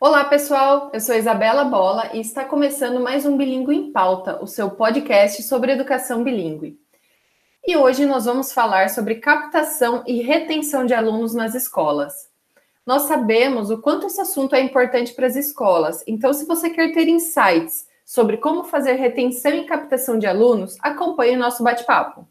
[0.00, 0.92] Olá, pessoal.
[0.94, 5.42] Eu sou Isabela Bola e está começando mais um Bilingue em Pauta, o seu podcast
[5.42, 6.78] sobre educação bilíngue.
[7.66, 12.28] E hoje nós vamos falar sobre captação e retenção de alunos nas escolas.
[12.86, 16.92] Nós sabemos o quanto esse assunto é importante para as escolas, então, se você quer
[16.92, 22.24] ter insights sobre como fazer retenção e captação de alunos, acompanhe o nosso bate-papo.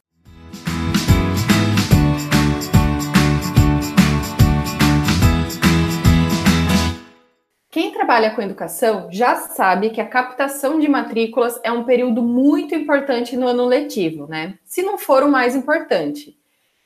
[7.78, 12.74] Quem trabalha com educação já sabe que a captação de matrículas é um período muito
[12.74, 14.58] importante no ano letivo, né?
[14.66, 16.36] Se não for o mais importante.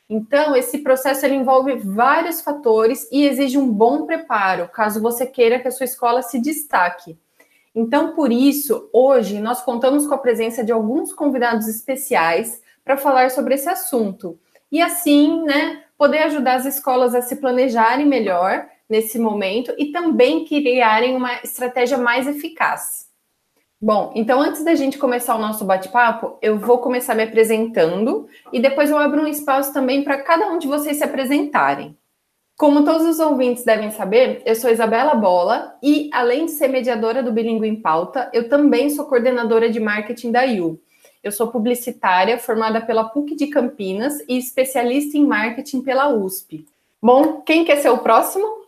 [0.09, 5.59] Então, esse processo ele envolve vários fatores e exige um bom preparo, caso você queira
[5.59, 7.17] que a sua escola se destaque.
[7.73, 13.31] Então, por isso, hoje nós contamos com a presença de alguns convidados especiais para falar
[13.31, 14.37] sobre esse assunto.
[14.69, 20.43] E assim, né, poder ajudar as escolas a se planejarem melhor nesse momento e também
[20.43, 23.09] criarem uma estratégia mais eficaz.
[23.81, 28.59] Bom, então antes da gente começar o nosso bate-papo, eu vou começar me apresentando e
[28.59, 31.97] depois eu abro um espaço também para cada um de vocês se apresentarem.
[32.57, 37.23] Como todos os ouvintes devem saber, eu sou Isabela Bola e, além de ser mediadora
[37.23, 40.77] do Bilingue em Pauta, eu também sou coordenadora de marketing da IU.
[41.23, 46.67] Eu sou publicitária formada pela PUC de Campinas e especialista em marketing pela USP.
[47.01, 48.60] Bom, quem quer ser o próximo?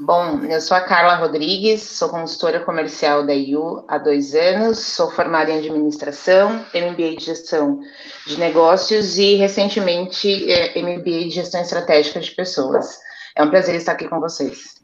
[0.00, 5.10] Bom, eu sou a Carla Rodrigues, sou consultora comercial da IU há dois anos, sou
[5.10, 7.80] formada em administração, MBA de gestão
[8.24, 12.96] de negócios e, recentemente, é, MBA de gestão estratégica de pessoas.
[13.34, 14.76] É um prazer estar aqui com vocês.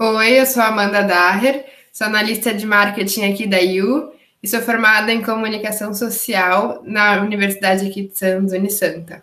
[0.00, 4.10] Oi, eu sou a Amanda Daher, sou analista de marketing aqui da IU
[4.42, 9.22] e sou formada em comunicação social na Universidade aqui de Santos, Unisanta.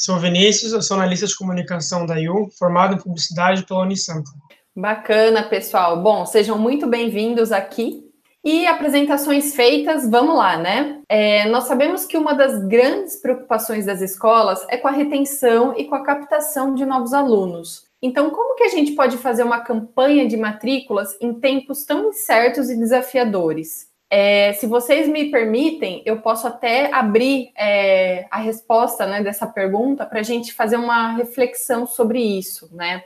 [0.00, 4.30] Sou Vinícius, sou analista de comunicação da IU, formado em publicidade pela Unisanta.
[4.74, 6.02] Bacana, pessoal.
[6.02, 8.10] Bom, sejam muito bem-vindos aqui.
[8.42, 11.02] E apresentações feitas, vamos lá, né?
[11.06, 15.84] É, nós sabemos que uma das grandes preocupações das escolas é com a retenção e
[15.84, 17.84] com a captação de novos alunos.
[18.00, 22.70] Então, como que a gente pode fazer uma campanha de matrículas em tempos tão incertos
[22.70, 23.89] e desafiadores?
[24.12, 30.04] É, se vocês me permitem, eu posso até abrir é, a resposta né, dessa pergunta
[30.04, 33.04] para a gente fazer uma reflexão sobre isso, né?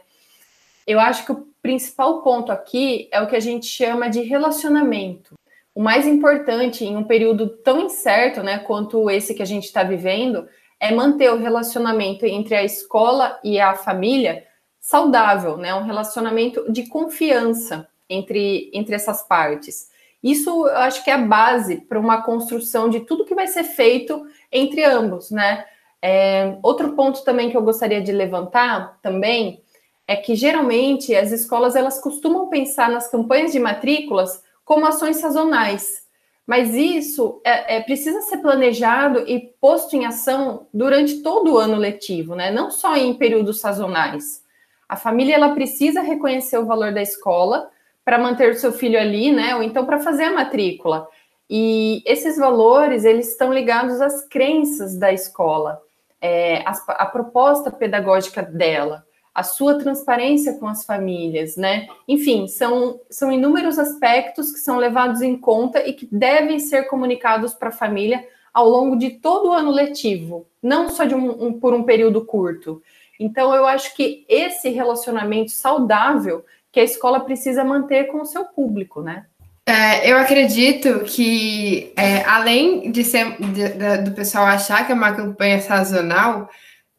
[0.86, 5.34] Eu acho que o principal ponto aqui é o que a gente chama de relacionamento.
[5.74, 9.82] O mais importante em um período tão incerto, né, quanto esse que a gente está
[9.82, 10.48] vivendo,
[10.80, 14.44] é manter o relacionamento entre a escola e a família
[14.80, 15.74] saudável, né?
[15.74, 19.88] Um relacionamento de confiança entre, entre essas partes.
[20.24, 23.62] Isso eu acho que é a base para uma construção de tudo que vai ser
[23.62, 25.66] feito entre ambos, né?
[26.00, 29.62] É, outro ponto também que eu gostaria de levantar também
[30.08, 36.06] é que geralmente as escolas elas costumam pensar nas campanhas de matrículas como ações sazonais,
[36.46, 41.76] mas isso é, é, precisa ser planejado e posto em ação durante todo o ano
[41.76, 42.50] letivo, né?
[42.50, 44.42] Não só em períodos sazonais.
[44.88, 47.68] A família ela precisa reconhecer o valor da escola
[48.04, 49.54] para manter o seu filho ali, né?
[49.56, 51.08] Ou então para fazer a matrícula.
[51.48, 55.80] E esses valores eles estão ligados às crenças da escola,
[56.20, 59.04] é, a, a proposta pedagógica dela,
[59.34, 61.86] a sua transparência com as famílias, né?
[62.06, 67.52] Enfim, são, são inúmeros aspectos que são levados em conta e que devem ser comunicados
[67.52, 71.58] para a família ao longo de todo o ano letivo, não só de um, um,
[71.58, 72.80] por um período curto.
[73.18, 76.44] Então, eu acho que esse relacionamento saudável
[76.74, 79.26] que a escola precisa manter com o seu público, né?
[79.64, 84.94] É, eu acredito que, é, além de ser de, de, do pessoal achar que é
[84.94, 86.50] uma campanha sazonal,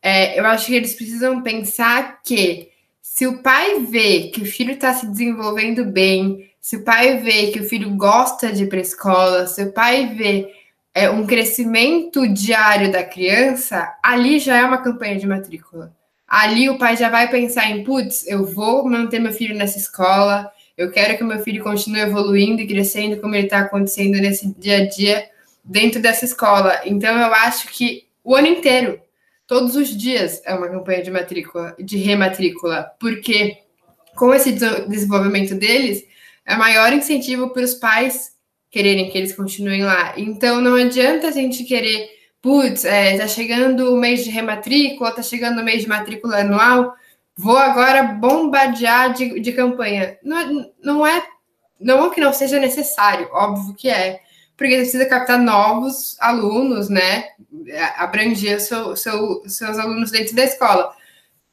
[0.01, 2.69] é, eu acho que eles precisam pensar que
[3.01, 7.51] se o pai vê que o filho está se desenvolvendo bem, se o pai vê
[7.51, 10.49] que o filho gosta de ir para escola, se o pai vê
[10.93, 15.93] é, um crescimento diário da criança, ali já é uma campanha de matrícula
[16.27, 20.51] ali o pai já vai pensar em, putz, eu vou manter meu filho nessa escola,
[20.77, 24.77] eu quero que meu filho continue evoluindo e crescendo como ele está acontecendo nesse dia
[24.77, 25.29] a dia
[25.63, 26.81] dentro dessa escola.
[26.85, 28.99] Então eu acho que o ano inteiro,
[29.47, 33.57] todos os dias, é uma campanha de matrícula, de rematrícula, porque
[34.15, 34.51] com esse
[34.87, 36.03] desenvolvimento deles,
[36.45, 38.33] é maior incentivo para os pais
[38.69, 40.13] quererem que eles continuem lá.
[40.17, 42.09] Então não adianta a gente querer
[42.45, 46.93] putz, é, tá chegando o mês de rematrícula, tá chegando o mês de matrícula anual,
[47.35, 50.19] vou agora bombardear de, de campanha.
[50.21, 51.23] Não, é, não é
[51.79, 54.19] não é que não seja necessário, óbvio que é,
[54.55, 57.29] porque você precisa captar novos alunos, né?
[57.97, 60.93] Abranger seu, seu, seus alunos dentro da escola.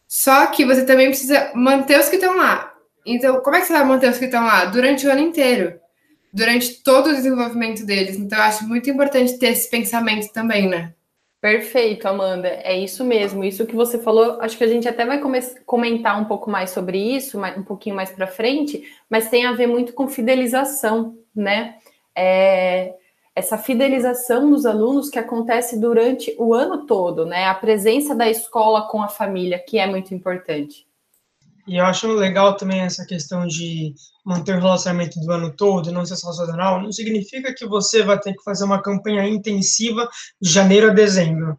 [0.07, 2.71] Só que você também precisa manter os que estão lá.
[3.07, 4.67] Então, como é que você vai manter os que estão lá?
[4.67, 5.81] Durante o ano inteiro.
[6.33, 8.17] Durante todo o desenvolvimento deles.
[8.17, 10.95] Então, eu acho muito importante ter esse pensamento também, né?
[11.43, 12.47] Perfeito, Amanda.
[12.49, 13.43] É isso mesmo.
[13.43, 15.21] Isso que você falou, acho que a gente até vai
[15.67, 19.67] comentar um pouco mais sobre isso, um pouquinho mais para frente, mas tem a ver
[19.67, 21.75] muito com fidelização, né?
[22.17, 22.95] É,
[23.35, 27.47] essa fidelização dos alunos que acontece durante o ano todo, né?
[27.47, 30.87] A presença da escola com a família, que é muito importante.
[31.67, 33.95] E eu acho legal também essa questão de
[34.25, 38.19] manter o relacionamento do ano todo, não ser só sazonal, não significa que você vai
[38.19, 40.09] ter que fazer uma campanha intensiva
[40.41, 41.59] de janeiro a dezembro.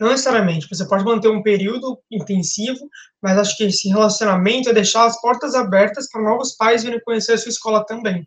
[0.00, 2.88] Não necessariamente, você pode manter um período intensivo,
[3.20, 7.32] mas acho que esse relacionamento é deixar as portas abertas para novos pais virem conhecer
[7.32, 8.26] a sua escola também.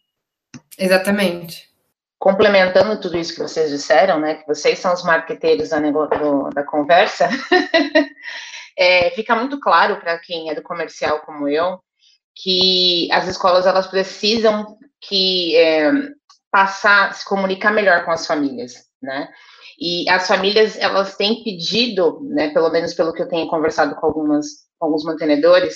[0.77, 1.69] Exatamente.
[2.19, 6.63] Complementando tudo isso que vocês disseram, né, que vocês são os marqueteiros da, do, da
[6.63, 7.29] conversa,
[8.77, 11.79] é, fica muito claro para quem é do comercial como eu
[12.35, 15.91] que as escolas elas precisam que é,
[16.51, 19.29] passar, se comunicar melhor com as famílias, né?
[19.79, 24.06] E as famílias elas têm pedido, né, pelo menos pelo que eu tenho conversado com
[24.06, 24.45] algumas
[24.77, 25.75] com alguns mantenedores,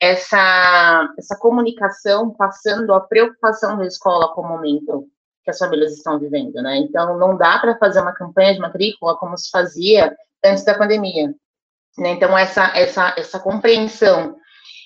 [0.00, 5.08] essa essa comunicação passando a preocupação da escola com o momento
[5.44, 6.78] que as famílias estão vivendo, né?
[6.78, 10.14] Então não dá para fazer uma campanha de matrícula como se fazia
[10.44, 11.34] antes da pandemia,
[11.98, 12.10] né?
[12.10, 14.36] Então, essa, essa, essa compreensão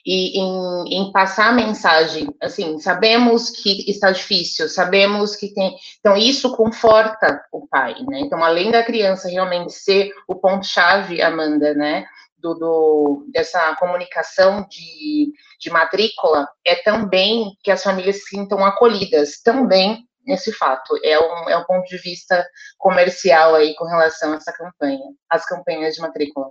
[0.04, 5.76] e em, em, passar a mensagem, assim, sabemos que está difícil, sabemos que tem.
[6.00, 8.20] Então, isso conforta o pai, né?
[8.20, 12.04] Então, além da criança realmente ser o ponto-chave, Amanda, né?
[12.36, 19.40] Do, do, dessa comunicação de, de matrícula, é também que as famílias se sintam acolhidas,
[19.40, 20.98] também nesse fato.
[21.04, 22.44] É um, é um ponto de vista
[22.78, 26.48] comercial aí com relação a essa campanha, as campanhas de matrícula.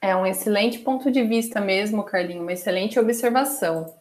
[0.00, 3.92] É um excelente ponto de vista mesmo, Carlinho, uma excelente observação.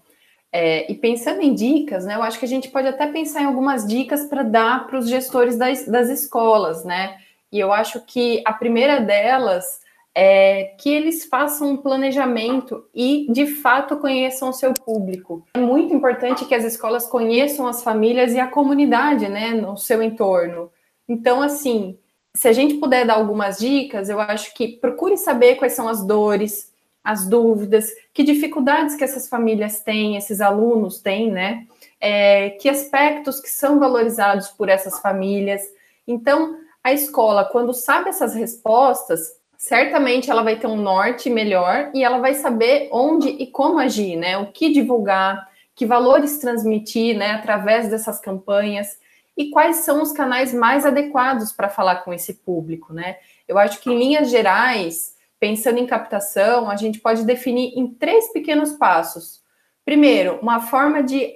[0.52, 3.46] É, e pensando em dicas, né, eu acho que a gente pode até pensar em
[3.46, 7.18] algumas dicas para dar para os gestores das, das escolas, né?
[7.52, 9.82] E eu acho que a primeira delas
[10.16, 15.46] é que eles façam um planejamento e, de fato, conheçam o seu público.
[15.54, 20.02] É muito importante que as escolas conheçam as famílias e a comunidade, né, no seu
[20.02, 20.72] entorno.
[21.08, 22.00] Então, assim,
[22.38, 26.06] se a gente puder dar algumas dicas, eu acho que procure saber quais são as
[26.06, 26.72] dores,
[27.04, 31.66] as dúvidas, que dificuldades que essas famílias têm, esses alunos têm, né?
[32.00, 35.64] É, que aspectos que são valorizados por essas famílias.
[36.08, 42.04] Então, a escola, quando sabe essas respostas, certamente ela vai ter um norte melhor e
[42.04, 44.38] ela vai saber onde e como agir, né?
[44.38, 47.32] O que divulgar, que valores transmitir, né?
[47.32, 49.00] Através dessas campanhas
[49.38, 53.18] e quais são os canais mais adequados para falar com esse público, né?
[53.48, 58.34] Eu acho que em linhas gerais, pensando em captação, a gente pode definir em três
[58.34, 59.44] pequenos passos.
[59.86, 61.36] Primeiro, uma forma de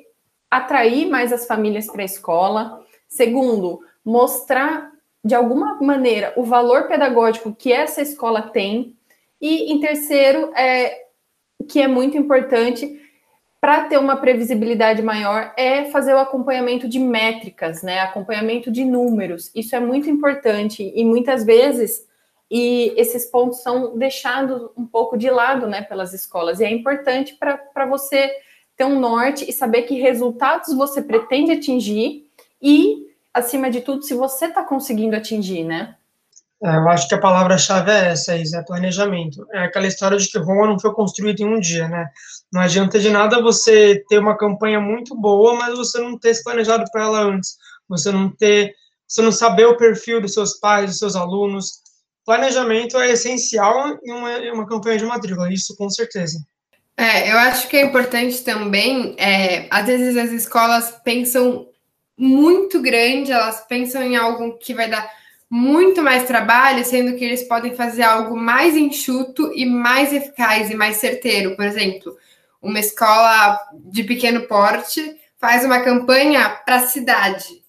[0.49, 2.85] atrair mais as famílias para a escola.
[3.07, 4.91] Segundo, mostrar
[5.23, 8.97] de alguma maneira o valor pedagógico que essa escola tem.
[9.39, 11.05] E em terceiro, é,
[11.69, 12.99] que é muito importante,
[13.61, 17.99] para ter uma previsibilidade maior é fazer o acompanhamento de métricas, né?
[17.99, 19.51] Acompanhamento de números.
[19.53, 22.09] Isso é muito importante e muitas vezes
[22.49, 26.59] e esses pontos são deixados um pouco de lado, né, pelas escolas.
[26.59, 28.29] E é importante para você
[28.75, 32.27] ter um norte e saber que resultados você pretende atingir
[32.61, 35.95] e, acima de tudo, se você está conseguindo atingir, né?
[36.63, 39.47] É, eu acho que a palavra-chave é essa, Isa, é planejamento.
[39.51, 42.07] É aquela história de que Roma não foi construída em um dia, né?
[42.53, 46.43] Não adianta de nada você ter uma campanha muito boa, mas você não ter se
[46.43, 47.57] planejado para ela antes.
[47.89, 48.75] Você não ter,
[49.07, 51.81] você não saber o perfil dos seus pais, dos seus alunos.
[52.23, 56.37] Planejamento é essencial em uma, em uma campanha de matrícula, isso com certeza.
[56.95, 61.67] É, eu acho que é importante também, é, às vezes as escolas pensam
[62.15, 65.09] muito grande, elas pensam em algo que vai dar
[65.53, 70.75] muito mais trabalho, sendo que eles podem fazer algo mais enxuto e mais eficaz e
[70.75, 71.57] mais certeiro.
[71.57, 72.15] Por exemplo,
[72.61, 77.61] uma escola de pequeno porte faz uma campanha para a cidade.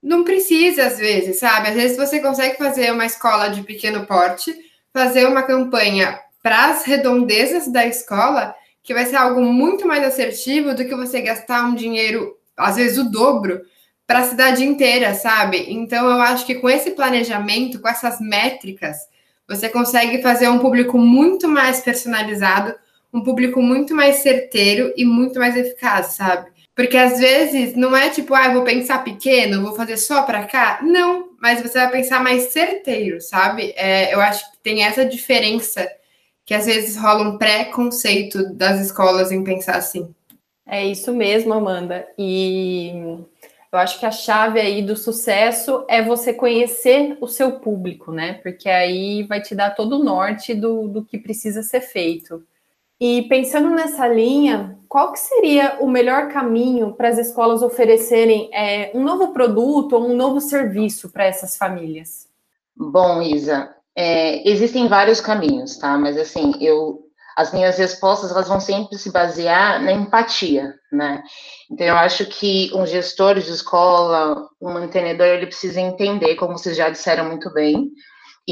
[0.00, 1.70] Não precisa, às vezes, sabe?
[1.70, 4.54] Às vezes você consegue fazer uma escola de pequeno porte,
[4.92, 10.74] fazer uma campanha para as redondezas da escola, que vai ser algo muito mais assertivo
[10.74, 13.62] do que você gastar um dinheiro, às vezes o dobro,
[14.10, 15.66] para a cidade inteira, sabe?
[15.68, 18.96] Então eu acho que com esse planejamento, com essas métricas,
[19.48, 22.74] você consegue fazer um público muito mais personalizado,
[23.14, 26.50] um público muito mais certeiro e muito mais eficaz, sabe?
[26.74, 30.80] Porque às vezes não é tipo, ah, vou pensar pequeno, vou fazer só para cá.
[30.82, 33.72] Não, mas você vai pensar mais certeiro, sabe?
[33.76, 35.88] É, eu acho que tem essa diferença
[36.44, 40.12] que às vezes rola um preconceito das escolas em pensar assim.
[40.66, 42.08] É isso mesmo, Amanda.
[42.18, 42.92] E
[43.72, 48.34] eu acho que a chave aí do sucesso é você conhecer o seu público, né?
[48.34, 52.42] Porque aí vai te dar todo o norte do, do que precisa ser feito.
[53.00, 58.90] E pensando nessa linha, qual que seria o melhor caminho para as escolas oferecerem é,
[58.92, 62.28] um novo produto ou um novo serviço para essas famílias?
[62.76, 65.96] Bom, Isa, é, existem vários caminhos, tá?
[65.96, 71.22] Mas assim, eu as minhas respostas elas vão sempre se basear na empatia, né?
[71.70, 76.76] Então eu acho que um gestor de escola, um mantenedor, ele precisa entender, como vocês
[76.76, 77.90] já disseram muito bem,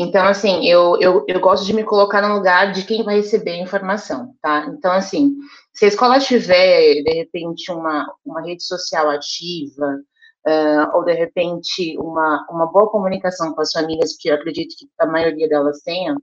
[0.01, 3.53] então, assim, eu, eu, eu gosto de me colocar no lugar de quem vai receber
[3.53, 4.67] a informação, tá?
[4.69, 5.35] Então, assim,
[5.73, 10.01] se a escola tiver, de repente, uma, uma rede social ativa,
[10.47, 14.87] uh, ou, de repente, uma, uma boa comunicação com as famílias, que eu acredito que
[15.01, 16.17] a maioria delas tenha,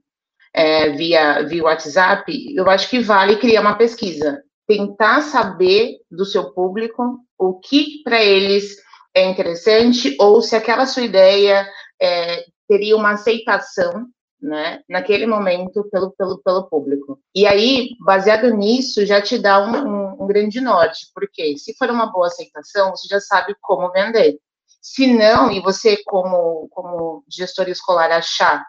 [0.52, 4.42] é, via, via WhatsApp, eu acho que vale criar uma pesquisa.
[4.66, 8.76] Tentar saber do seu público o que para eles
[9.14, 11.66] é interessante, ou se aquela sua ideia
[12.00, 14.06] é, teria uma aceitação
[14.40, 17.18] né, naquele momento pelo, pelo, pelo público.
[17.34, 21.90] E aí, baseado nisso, já te dá um, um, um, grande norte, porque se for
[21.90, 24.38] uma boa aceitação, você já sabe como vender.
[24.82, 28.64] Se não, e você, como, como gestor escolar, achar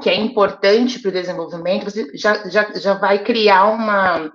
[0.00, 4.32] que é importante para o desenvolvimento, você já, já, já vai criar uma,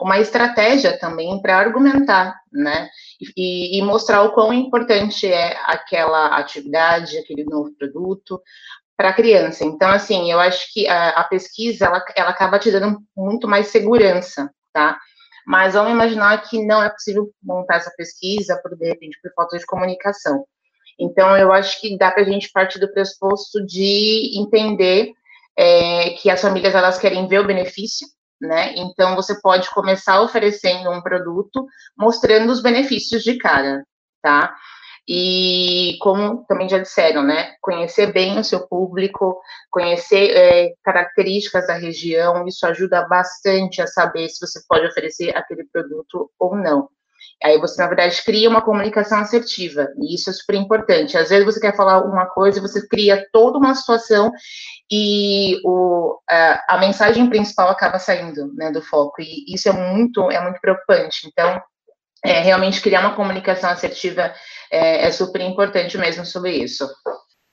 [0.00, 2.88] uma estratégia também para argumentar, né?
[3.36, 8.40] E, e, mostrar o quão importante é aquela atividade, aquele novo produto
[8.96, 9.64] para a criança.
[9.64, 13.68] Então, assim, eu acho que a, a, pesquisa, ela, ela acaba te dando muito mais
[13.68, 14.98] segurança, tá?
[15.46, 19.58] Mas vamos imaginar que não é possível montar essa pesquisa, por, de repente, por falta
[19.58, 20.44] de comunicação.
[20.98, 25.12] Então, eu acho que dá para a gente partir do pressuposto de entender
[25.56, 28.06] é, que as famílias, elas querem ver o benefício,
[28.40, 28.74] né?
[28.76, 33.82] Então você pode começar oferecendo um produto mostrando os benefícios de cara,
[34.22, 34.54] tá?
[35.08, 37.54] E como também já disseram, né?
[37.60, 44.28] Conhecer bem o seu público, conhecer é, características da região, isso ajuda bastante a saber
[44.28, 46.88] se você pode oferecer aquele produto ou não.
[47.42, 51.18] Aí você, na verdade, cria uma comunicação assertiva, e isso é super importante.
[51.18, 54.32] Às vezes você quer falar uma coisa, você cria toda uma situação
[54.90, 60.30] e o, a, a mensagem principal acaba saindo né, do foco, e isso é muito,
[60.30, 61.28] é muito preocupante.
[61.28, 61.60] Então,
[62.24, 64.32] é, realmente criar uma comunicação assertiva
[64.70, 66.88] é, é super importante mesmo sobre isso.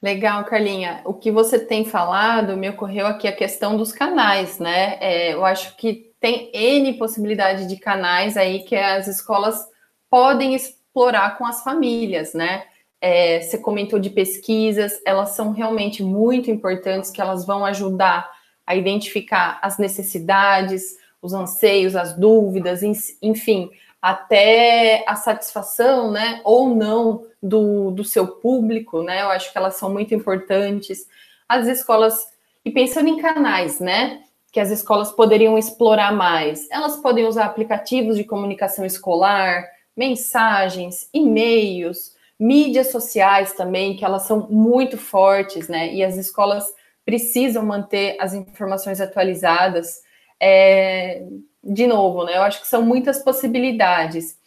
[0.02, 1.02] Legal, Carlinha.
[1.06, 4.98] O que você tem falado me ocorreu aqui a questão dos canais, né?
[5.00, 9.73] É, eu acho que tem N possibilidade de canais aí que as escolas
[10.14, 12.66] podem explorar com as famílias, né?
[13.02, 18.30] É, você comentou de pesquisas, elas são realmente muito importantes, que elas vão ajudar
[18.64, 22.82] a identificar as necessidades, os anseios, as dúvidas,
[23.24, 29.24] enfim, até a satisfação, né, ou não do, do seu público, né?
[29.24, 31.08] Eu acho que elas são muito importantes.
[31.50, 32.24] As escolas,
[32.64, 34.22] e pensando em canais, né?
[34.52, 36.70] Que as escolas poderiam explorar mais.
[36.70, 44.48] Elas podem usar aplicativos de comunicação escolar, mensagens, e-mails, mídias sociais também, que elas são
[44.50, 45.94] muito fortes, né?
[45.94, 46.66] E as escolas
[47.06, 50.02] precisam manter as informações atualizadas.
[50.40, 51.24] É,
[51.64, 52.36] de novo, né?
[52.36, 54.38] Eu acho que são muitas possibilidades.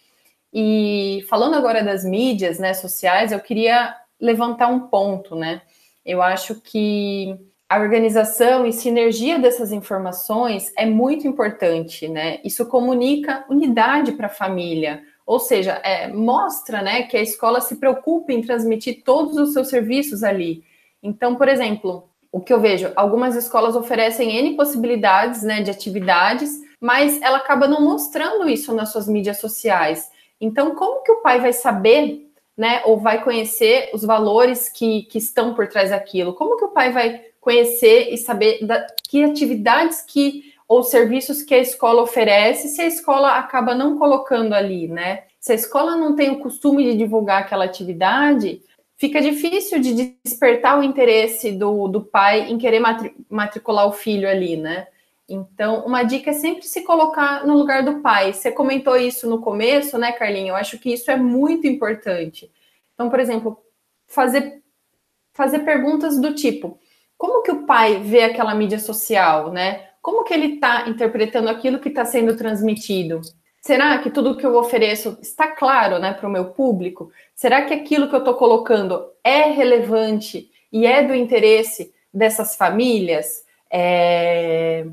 [0.53, 5.63] E falando agora das mídias né, sociais, eu queria levantar um ponto, né?
[6.05, 7.35] Eu acho que
[7.69, 12.39] a organização e sinergia dessas informações é muito importante, né?
[12.45, 17.77] Isso comunica unidade para a família, ou seja, é, mostra né, que a escola se
[17.77, 20.63] preocupa em transmitir todos os seus serviços ali.
[21.03, 26.61] Então, por exemplo, o que eu vejo, algumas escolas oferecem N possibilidades né, de atividades,
[26.81, 30.11] mas ela acaba não mostrando isso nas suas mídias sociais.
[30.41, 35.19] Então, como que o pai vai saber, né, ou vai conhecer os valores que, que
[35.19, 36.35] estão por trás daquilo?
[36.35, 41.55] Como que o pai vai conhecer e saber da, que atividades que ou serviços que
[41.55, 45.25] a escola oferece, se a escola acaba não colocando ali, né?
[45.39, 48.63] Se a escola não tem o costume de divulgar aquela atividade,
[48.97, 54.29] fica difícil de despertar o interesse do, do pai em querer matri matricular o filho
[54.29, 54.89] ali, né?
[55.29, 58.33] Então, uma dica é sempre se colocar no lugar do pai.
[58.33, 60.51] Você comentou isso no começo, né, Carlinhos?
[60.51, 62.51] Eu acho que isso é muito importante.
[62.95, 63.61] Então, por exemplo,
[64.07, 64.63] fazer,
[65.33, 66.79] fazer perguntas do tipo:
[67.19, 69.91] como que o pai vê aquela mídia social, né?
[70.07, 73.21] Como que ele está interpretando aquilo que está sendo transmitido?
[73.61, 77.11] Será que tudo que eu ofereço está claro né, para o meu público?
[77.35, 83.45] Será que aquilo que eu estou colocando é relevante e é do interesse dessas famílias?
[83.69, 84.87] É...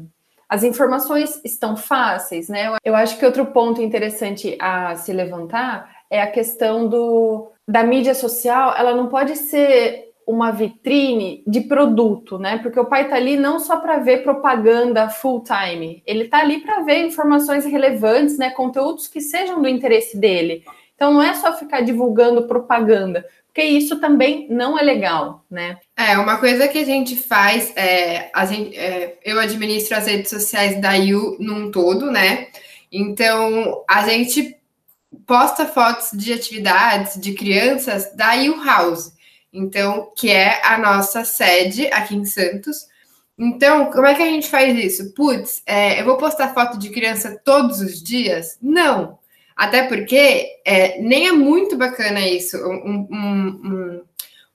[0.50, 2.75] as informações estão fáceis, né?
[2.84, 8.15] Eu acho que outro ponto interessante a se levantar é a questão do, da mídia
[8.15, 12.58] social, ela não pode ser uma vitrine de produto, né?
[12.58, 16.60] Porque o pai tá ali não só para ver propaganda full time, ele tá ali
[16.60, 18.50] para ver informações relevantes, né?
[18.50, 20.63] Conteúdos que sejam do interesse dele.
[20.96, 25.77] Então não é só ficar divulgando propaganda, porque isso também não é legal, né?
[25.98, 30.30] É, uma coisa que a gente faz, é, a gente, é, eu administro as redes
[30.30, 32.48] sociais da IU num todo, né?
[32.92, 34.56] Então a gente
[35.25, 39.13] posta fotos de atividades de crianças da IU House
[39.53, 42.88] então, que é a nossa sede aqui em Santos.
[43.38, 45.13] Então, como é que a gente faz isso?
[45.13, 48.57] Putz, é, eu vou postar foto de criança todos os dias?
[48.62, 49.19] Não.
[49.55, 54.01] Até porque é, nem é muito bacana isso, um, um, um,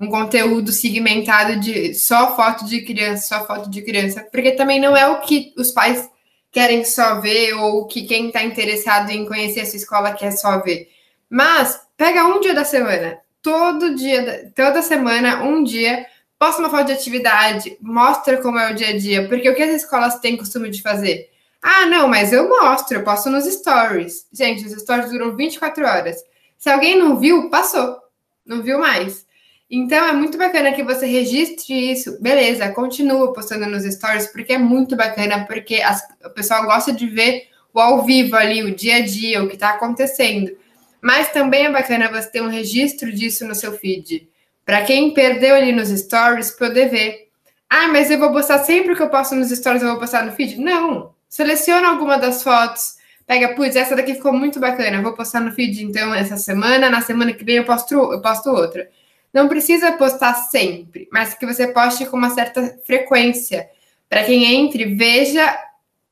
[0.01, 4.97] um, conteúdo segmentado de só foto de criança, só foto de criança, porque também não
[4.97, 6.11] é o que os pais
[6.51, 10.89] querem só ver ou que quem está interessado em conhecer essa escola quer só ver.
[11.31, 16.05] Mas pega um dia da semana, todo dia, toda semana, um dia,
[16.39, 19.63] posta uma foto de atividade, mostra como é o dia a dia, porque o que
[19.63, 21.31] as escolas têm costume de fazer?
[21.63, 24.27] Ah, não, mas eu mostro, eu posto nos stories.
[24.31, 26.17] Gente, os stories duram 24 horas.
[26.59, 27.97] Se alguém não viu, passou.
[28.45, 29.27] Não viu mais.
[29.71, 32.21] Então é muito bacana que você registre isso.
[32.21, 37.07] Beleza, continua postando nos stories, porque é muito bacana, porque as, o pessoal gosta de
[37.07, 40.55] ver o ao vivo ali, o dia a dia, o que está acontecendo.
[41.01, 44.29] Mas também é bacana você ter um registro disso no seu feed.
[44.65, 47.29] Para quem perdeu ali nos stories, poder ver.
[47.71, 50.33] Ah, mas eu vou postar sempre que eu posto nos stories, eu vou postar no
[50.33, 50.59] feed?
[50.59, 51.15] Não.
[51.29, 55.85] Seleciona alguma das fotos, pega, putz, essa daqui ficou muito bacana, vou postar no feed
[55.85, 58.89] então essa semana, na semana que vem eu posto, eu posto outra.
[59.33, 63.69] Não precisa postar sempre, mas que você poste com uma certa frequência,
[64.09, 65.55] para quem entre veja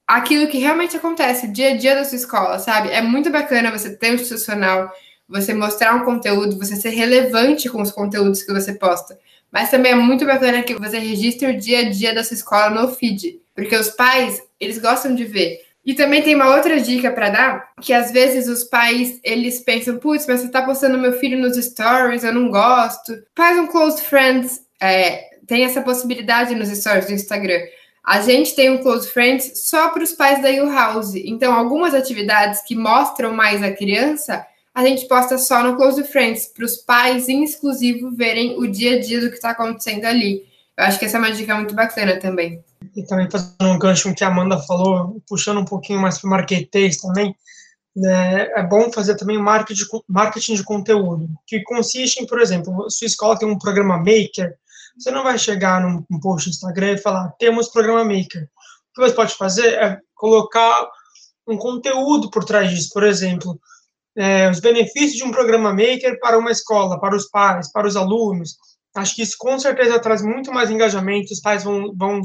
[0.06, 2.90] aquilo que realmente acontece, o dia a dia da sua escola, sabe?
[2.90, 4.90] É muito bacana você ter um institucional,
[5.28, 9.18] você mostrar um conteúdo, você ser relevante com os conteúdos que você posta.
[9.50, 12.70] Mas também é muito bacana que você registre o dia a dia da sua escola
[12.70, 15.66] no feed, porque os pais, eles gostam de ver.
[15.84, 19.98] E também tem uma outra dica para dar, que às vezes os pais, eles pensam,
[19.98, 23.12] putz, mas você tá postando meu filho nos stories, eu não gosto.
[23.36, 27.60] Faz um close friends, é, tem essa possibilidade nos stories do Instagram.
[28.06, 31.16] A gente tem um Close Friends só para os pais da U House.
[31.16, 36.46] Então, algumas atividades que mostram mais a criança, a gente posta só no Close Friends,
[36.46, 40.44] para os pais em exclusivo verem o dia a dia do que está acontecendo ali.
[40.78, 42.62] Eu acho que essa é uma dica muito bacana também.
[42.94, 46.30] E também fazendo um gancho que a Amanda falou, puxando um pouquinho mais para o
[46.30, 47.34] marketês também,
[47.96, 53.06] né, é bom fazer também marketing, marketing de conteúdo, que consiste em, por exemplo, sua
[53.06, 54.54] escola tem um programa Maker,
[54.96, 58.44] você não vai chegar num, post no Instagram e falar, temos programa Maker.
[58.44, 60.88] O que você pode fazer é colocar
[61.46, 63.60] um conteúdo por trás disso, por exemplo,
[64.16, 67.96] é, os benefícios de um programa Maker para uma escola, para os pais, para os
[67.96, 68.56] alunos.
[68.96, 72.22] Acho que isso com certeza traz muito mais engajamento, os pais vão, vão,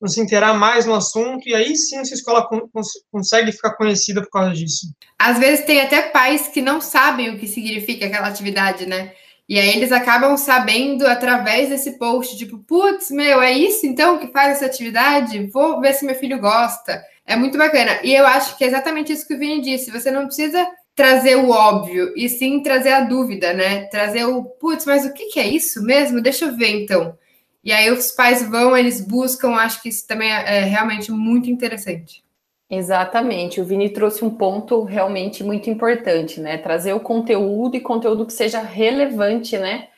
[0.00, 4.22] vão se inteirar mais no assunto, e aí sim essa escola cons consegue ficar conhecida
[4.22, 4.86] por causa disso.
[5.18, 9.12] Às vezes tem até pais que não sabem o que significa aquela atividade, né?
[9.48, 14.26] E aí eles acabam sabendo através desse post, tipo, putz, meu, é isso então que
[14.28, 15.46] faz essa atividade?
[15.46, 17.02] Vou ver se meu filho gosta.
[17.24, 17.98] É muito bacana.
[18.02, 19.90] E eu acho que é exatamente isso que o Vini disse.
[19.90, 23.84] Você não precisa trazer o óbvio, e sim trazer a dúvida, né?
[23.84, 26.20] Trazer o, putz, mas o que, é isso mesmo?
[26.20, 27.16] Deixa eu ver então.
[27.62, 31.48] E aí os pais vão, eles buscam, acho que isso também é, é realmente muito
[31.48, 32.24] interessante.
[32.70, 36.58] Exatamente, o Vini trouxe um ponto realmente muito importante, né?
[36.58, 39.88] Trazer o conteúdo e conteúdo que seja relevante, né,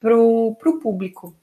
[0.00, 1.34] para o público.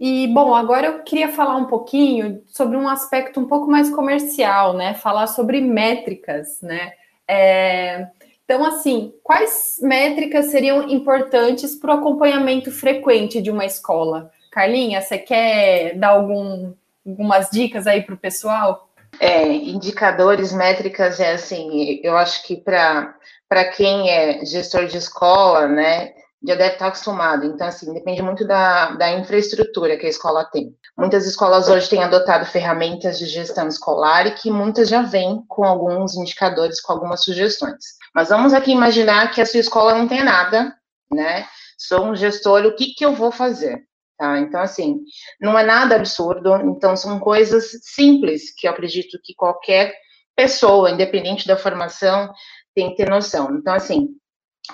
[0.00, 4.74] E, bom, agora eu queria falar um pouquinho sobre um aspecto um pouco mais comercial,
[4.74, 4.94] né?
[4.94, 6.92] Falar sobre métricas, né?
[7.28, 8.08] É...
[8.44, 14.30] Então, assim, quais métricas seriam importantes para o acompanhamento frequente de uma escola?
[14.50, 16.72] Carlinha, você quer dar algum,
[17.06, 18.91] algumas dicas aí para o pessoal?
[19.20, 26.12] É, indicadores, métricas, é assim, eu acho que para quem é gestor de escola, né,
[26.44, 27.44] já deve estar acostumado.
[27.46, 30.74] Então, assim, depende muito da, da infraestrutura que a escola tem.
[30.98, 35.64] Muitas escolas hoje têm adotado ferramentas de gestão escolar e que muitas já vêm com
[35.64, 37.96] alguns indicadores, com algumas sugestões.
[38.14, 40.74] Mas vamos aqui imaginar que a sua escola não tem nada,
[41.12, 41.46] né?
[41.78, 43.82] Sou um gestor, o que, que eu vou fazer?
[44.22, 44.38] Tá?
[44.38, 45.00] Então, assim,
[45.40, 49.92] não é nada absurdo, então são coisas simples que eu acredito que qualquer
[50.36, 52.32] pessoa, independente da formação,
[52.72, 53.52] tem que ter noção.
[53.56, 54.10] Então, assim,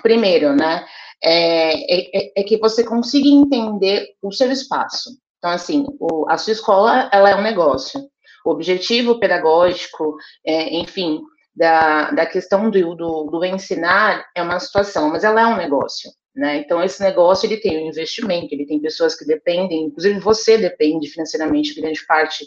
[0.03, 0.85] primeiro, né,
[1.25, 5.13] é, é, é que você consiga entender o seu espaço.
[5.39, 8.03] Então, assim, o, a sua escola, ela é um negócio.
[8.45, 10.15] O objetivo pedagógico,
[10.47, 11.23] é, enfim,
[11.57, 16.11] da, da questão do, do, do ensinar é uma situação, mas ela é um negócio.
[16.35, 16.59] Né?
[16.59, 21.09] Então, esse negócio ele tem um investimento, ele tem pessoas que dependem, inclusive você depende
[21.09, 22.47] financeiramente, grande parte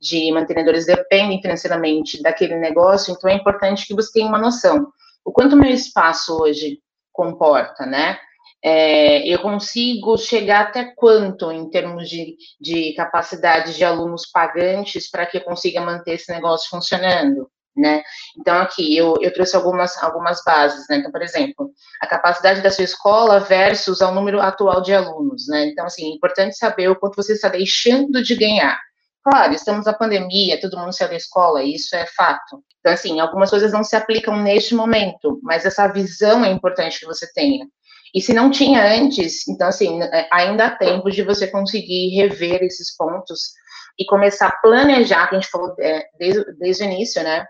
[0.00, 4.88] de mantenedores dependem financeiramente daquele negócio, então é importante que você tenha uma noção.
[5.24, 6.80] O quanto meu espaço hoje
[7.12, 8.18] comporta, né?
[8.62, 15.26] É, eu consigo chegar até quanto em termos de, de capacidade de alunos pagantes para
[15.26, 17.50] que eu consiga manter esse negócio funcionando?
[17.76, 18.02] Né?
[18.38, 20.96] Então, aqui, eu, eu trouxe algumas, algumas bases, né?
[20.96, 25.66] Então, por exemplo, a capacidade da sua escola versus ao número atual de alunos, né?
[25.66, 28.78] Então, assim, é importante saber o quanto você está deixando de ganhar.
[29.22, 32.62] Claro, estamos na pandemia, todo mundo saiu da escola, isso é fato.
[32.78, 37.06] Então, assim, algumas coisas não se aplicam neste momento, mas essa visão é importante que
[37.06, 37.66] você tenha.
[38.14, 42.62] E se não tinha antes, então, assim, é, ainda há tempo de você conseguir rever
[42.62, 43.50] esses pontos
[43.98, 47.44] e começar a planejar, que a gente falou é, desde, desde o início, né?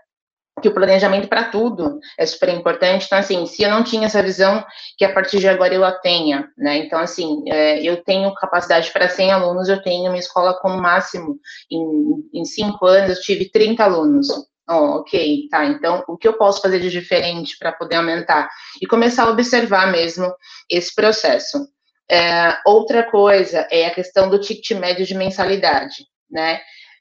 [0.61, 3.05] Que o planejamento para tudo é super importante.
[3.05, 4.65] Então, assim, se eu não tinha essa visão,
[4.97, 6.77] que a partir de agora eu a tenha, né?
[6.77, 11.37] Então, assim, é, eu tenho capacidade para 100 alunos, eu tenho uma escola com máximo,
[11.71, 14.27] em, em cinco anos, eu tive 30 alunos.
[14.69, 15.65] Oh, ok, tá.
[15.65, 18.49] Então, o que eu posso fazer de diferente para poder aumentar?
[18.81, 20.33] E começar a observar mesmo
[20.69, 21.67] esse processo.
[22.09, 26.59] É, outra coisa é a questão do ticket médio de mensalidade, né?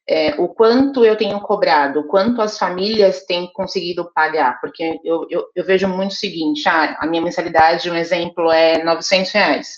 [0.09, 5.27] É, o quanto eu tenho cobrado, o quanto as famílias têm conseguido pagar, porque eu,
[5.29, 9.69] eu, eu vejo muito o seguinte, ah, a minha mensalidade, um exemplo, é 900 reais,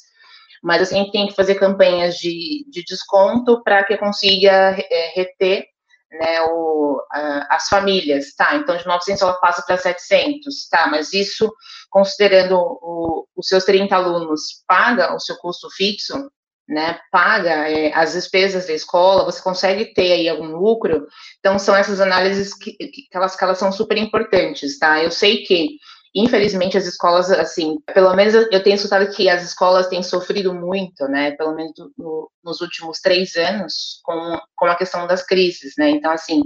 [0.63, 5.13] mas eu sempre tenho que fazer campanhas de, de desconto para que eu consiga é,
[5.15, 5.65] reter
[6.11, 7.01] né, o,
[7.49, 11.51] as famílias, tá, então de 900 ela passa para 700, tá, mas isso,
[11.91, 16.31] considerando o, os seus 30 alunos, paga o seu custo fixo?
[16.69, 21.07] Né, paga é, as despesas da escola, você consegue ter aí algum lucro,
[21.39, 25.03] então são essas análises que, que, elas, que elas são super importantes, tá?
[25.03, 25.79] Eu sei que,
[26.15, 31.07] infelizmente, as escolas, assim, pelo menos eu tenho escutado que as escolas têm sofrido muito,
[31.09, 35.89] né, pelo menos no, nos últimos três anos, com, com a questão das crises, né,
[35.89, 36.43] então, assim,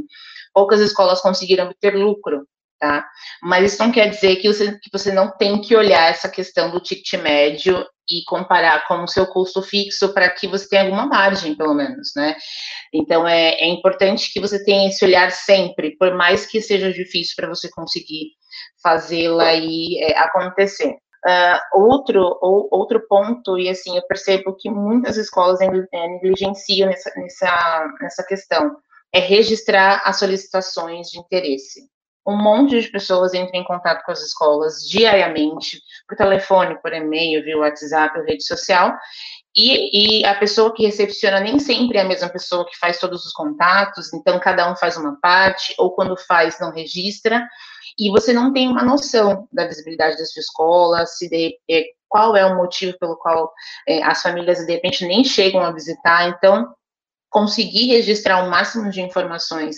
[0.55, 2.47] poucas escolas conseguiram ter lucro,
[2.83, 3.09] tá?
[3.41, 6.69] Mas isso não quer dizer que você, que você não tem que olhar essa questão
[6.69, 11.07] do ticket médio e comparar com o seu custo fixo para que você tenha alguma
[11.07, 12.35] margem, pelo menos, né?
[12.93, 17.35] Então, é, é importante que você tenha esse olhar sempre, por mais que seja difícil
[17.37, 18.33] para você conseguir
[18.83, 20.97] fazê-la aí é, acontecer.
[21.25, 27.13] Uh, outro, ou, outro ponto, e assim, eu percebo que muitas escolas é, negligenciam nessa,
[27.15, 28.77] nessa, nessa questão,
[29.15, 31.92] é registrar as solicitações de interesse
[32.27, 37.43] um monte de pessoas entram em contato com as escolas diariamente, por telefone, por e-mail,
[37.43, 38.97] via WhatsApp, ou rede social,
[39.55, 43.25] e, e, a pessoa que recepciona nem sempre é a mesma pessoa que faz todos
[43.27, 47.47] os contatos, então cada um faz uma parte, ou quando faz, não registra,
[47.99, 52.35] e você não tem uma noção da visibilidade da sua escola, se de, é, qual
[52.37, 53.53] é o motivo pelo qual
[53.87, 56.75] é, as famílias de repente nem chegam a visitar, então
[57.29, 59.77] conseguir registrar o máximo de informações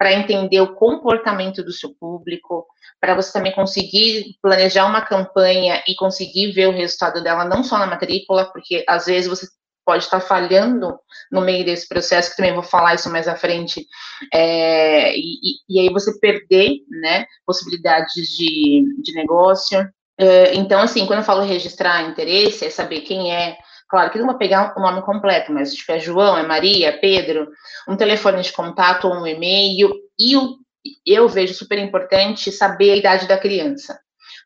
[0.00, 2.66] para entender o comportamento do seu público,
[2.98, 7.76] para você também conseguir planejar uma campanha e conseguir ver o resultado dela não só
[7.76, 9.46] na matrícula, porque às vezes você
[9.84, 10.98] pode estar falhando
[11.30, 13.86] no meio desse processo, que também vou falar isso mais à frente,
[14.32, 19.86] é, e, e, aí você perder, né, possibilidades de, de negócio.
[20.18, 23.58] É, então, assim, quando eu falo registrar interesse, é saber quem é,
[23.90, 27.50] Claro que não vou pegar o nome completo, mas se tiver João, é Maria, Pedro,
[27.88, 29.90] um telefone de contato um e-mail.
[30.16, 30.58] E o,
[31.04, 33.98] eu vejo super importante saber a idade da criança.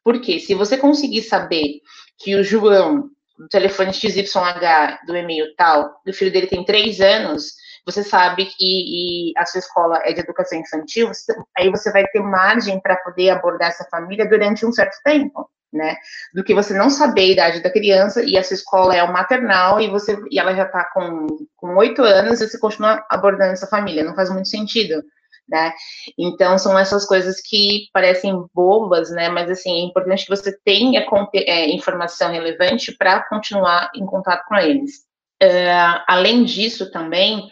[0.02, 1.80] Porque se você conseguir saber
[2.18, 7.52] que o João, do telefone XYH, do e-mail tal, do filho dele tem três anos,
[7.85, 11.11] você sabe que a sua escola é de educação infantil,
[11.54, 15.96] aí você vai ter margem para poder abordar essa família durante um certo tempo né?
[16.32, 19.80] Do que você não saber a idade da criança e essa escola é o maternal
[19.80, 24.04] e você e ela já está com oito anos e você continua abordando essa família,
[24.04, 25.02] não faz muito sentido,
[25.48, 25.72] né?
[26.16, 29.28] Então são essas coisas que parecem bobas, né?
[29.28, 34.54] Mas assim é importante que você tenha é, informação relevante para continuar em contato com
[34.54, 35.04] eles.
[35.42, 37.50] Uh, além disso, também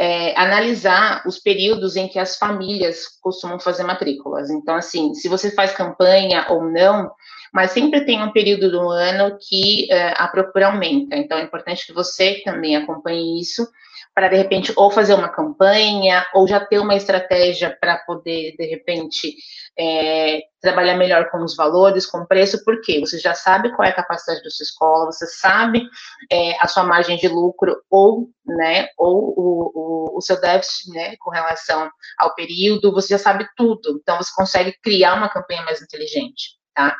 [0.00, 4.48] é, analisar os períodos em que as famílias costumam fazer matrículas.
[4.48, 7.10] Então, assim, se você faz campanha ou não,
[7.52, 11.16] mas sempre tem um período do ano que uh, a procura aumenta.
[11.16, 13.66] Então, é importante que você também acompanhe isso,
[14.14, 18.66] para de repente ou fazer uma campanha ou já ter uma estratégia para poder de
[18.66, 19.34] repente
[19.78, 23.90] é, trabalhar melhor com os valores, com o preço, porque você já sabe qual é
[23.90, 25.82] a capacidade da sua escola, você sabe
[26.30, 31.16] é, a sua margem de lucro ou, né, ou o, o, o, seu déficit, né,
[31.18, 35.80] com relação ao período, você já sabe tudo, então você consegue criar uma campanha mais
[35.80, 36.94] inteligente, tá?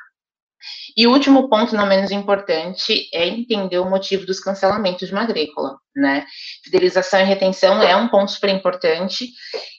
[0.97, 5.79] E o último ponto, não menos importante, é entender o motivo dos cancelamentos de matrícula,
[5.95, 6.27] né?
[6.65, 9.31] Fidelização e retenção é um ponto super importante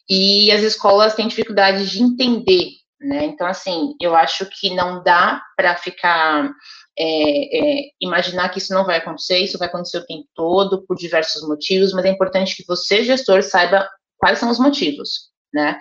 [0.09, 3.25] e as escolas têm dificuldade de entender, né?
[3.25, 6.51] Então, assim, eu acho que não dá para ficar
[6.97, 10.97] é, é, imaginar que isso não vai acontecer, isso vai acontecer o tempo todo, por
[10.97, 15.79] diversos motivos, mas é importante que você, gestor, saiba quais são os motivos, né?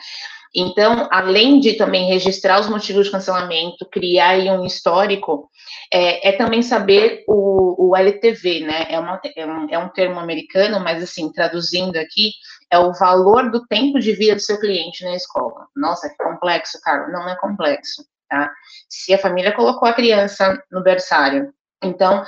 [0.55, 5.49] Então, além de também registrar os motivos de cancelamento, criar um histórico,
[5.93, 8.87] é, é também saber o, o, LTV, né?
[8.89, 12.33] É, uma, é, um, é um termo americano, mas assim, traduzindo aqui,
[12.71, 15.67] é o valor do tempo de vida do seu cliente na escola.
[15.77, 17.09] Nossa, que complexo, cara.
[17.09, 18.51] Não é complexo, tá?
[18.89, 22.25] Se a família colocou a criança no berçário então,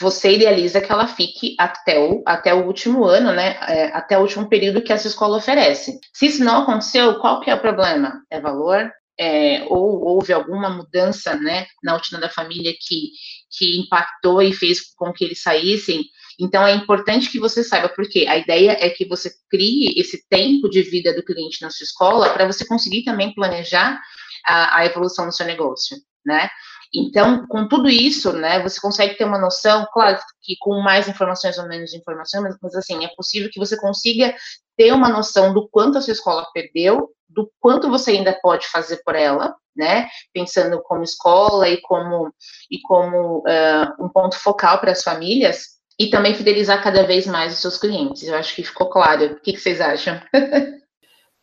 [0.00, 3.56] você idealiza que ela fique até o, até o último ano, né?
[3.68, 6.00] É, até o último período que essa escola oferece.
[6.12, 8.22] Se isso não aconteceu, qual que é o problema?
[8.30, 8.90] É valor?
[9.18, 13.12] É, ou houve alguma mudança, né, na rotina da família que,
[13.50, 16.04] que impactou e fez com que eles saíssem?
[16.38, 20.68] Então, é importante que você saiba, porque a ideia é que você crie esse tempo
[20.68, 23.98] de vida do cliente na sua escola para você conseguir também planejar
[24.44, 26.50] a, a evolução do seu negócio, né?
[26.94, 31.58] Então, com tudo isso, né, você consegue ter uma noção, claro que com mais informações
[31.58, 34.34] ou menos informações, mas, mas assim, é possível que você consiga
[34.76, 39.02] ter uma noção do quanto a sua escola perdeu, do quanto você ainda pode fazer
[39.04, 42.32] por ela, né, pensando como escola e como,
[42.70, 47.54] e como uh, um ponto focal para as famílias, e também fidelizar cada vez mais
[47.54, 48.22] os seus clientes.
[48.22, 49.24] Eu acho que ficou claro.
[49.24, 50.20] O que, que vocês acham?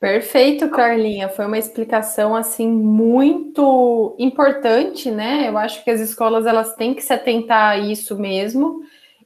[0.03, 1.29] Perfeito, Carlinha.
[1.29, 5.47] Foi uma explicação assim muito importante, né?
[5.47, 8.81] Eu acho que as escolas elas têm que se atentar a isso mesmo.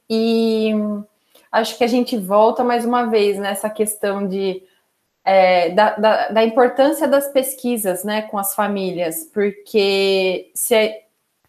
[0.08, 0.70] E
[1.50, 4.62] acho que a gente volta mais uma vez nessa questão de
[5.24, 10.92] é, da, da, da, importância das pesquisas, né, com as famílias, porque se a,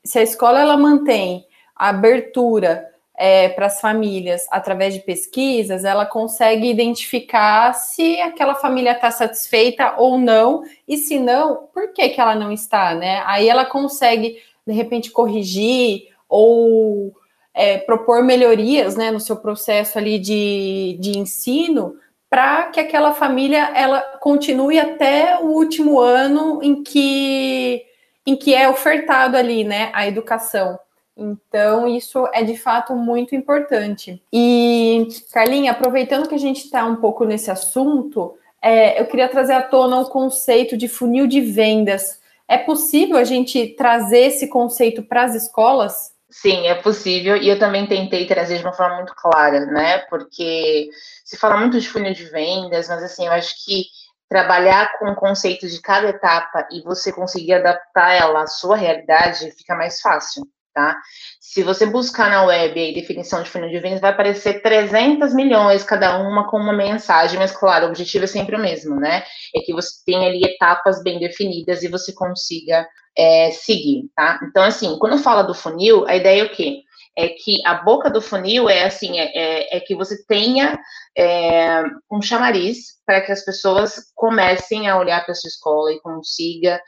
[0.03, 2.83] se a escola ela mantém a abertura
[3.21, 9.95] é, para as famílias através de pesquisas, ela consegue identificar se aquela família está satisfeita
[9.97, 13.21] ou não, e se não, por que, que ela não está, né?
[13.25, 17.13] Aí ela consegue, de repente, corrigir ou
[17.53, 21.95] é, propor melhorias né, no seu processo ali de, de ensino
[22.29, 27.84] para que aquela família ela continue até o último ano em que
[28.25, 30.79] em que é ofertado ali, né, a educação.
[31.19, 34.23] Então, isso é de fato muito importante.
[34.32, 39.53] E, Carlinha, aproveitando que a gente está um pouco nesse assunto, é, eu queria trazer
[39.53, 42.21] à tona o conceito de funil de vendas.
[42.47, 46.13] É possível a gente trazer esse conceito para as escolas?
[46.29, 49.97] Sim, é possível, e eu também tentei trazer de uma forma muito clara, né?
[50.10, 50.89] Porque
[51.25, 53.86] se fala muito de funil de vendas, mas assim, eu acho que
[54.29, 59.51] trabalhar com o conceito de cada etapa e você conseguir adaptar ela à sua realidade
[59.58, 60.47] fica mais fácil
[60.79, 61.01] tá?
[61.41, 65.83] Se você buscar na web a definição de funil de vendas, vai aparecer 300 milhões
[65.83, 69.23] cada uma com uma mensagem, mas claro, o objetivo é sempre o mesmo, né?
[69.53, 72.87] É que você tenha ali etapas bem definidas e você consiga
[73.17, 74.39] é, seguir, tá?
[74.43, 76.83] Então, assim, quando fala do funil, a ideia é o quê?
[77.17, 80.79] É que a boca do funil é assim, é, é, é que você tenha
[81.17, 86.79] é, um chamariz para que as pessoas comecem a olhar para sua escola e consiga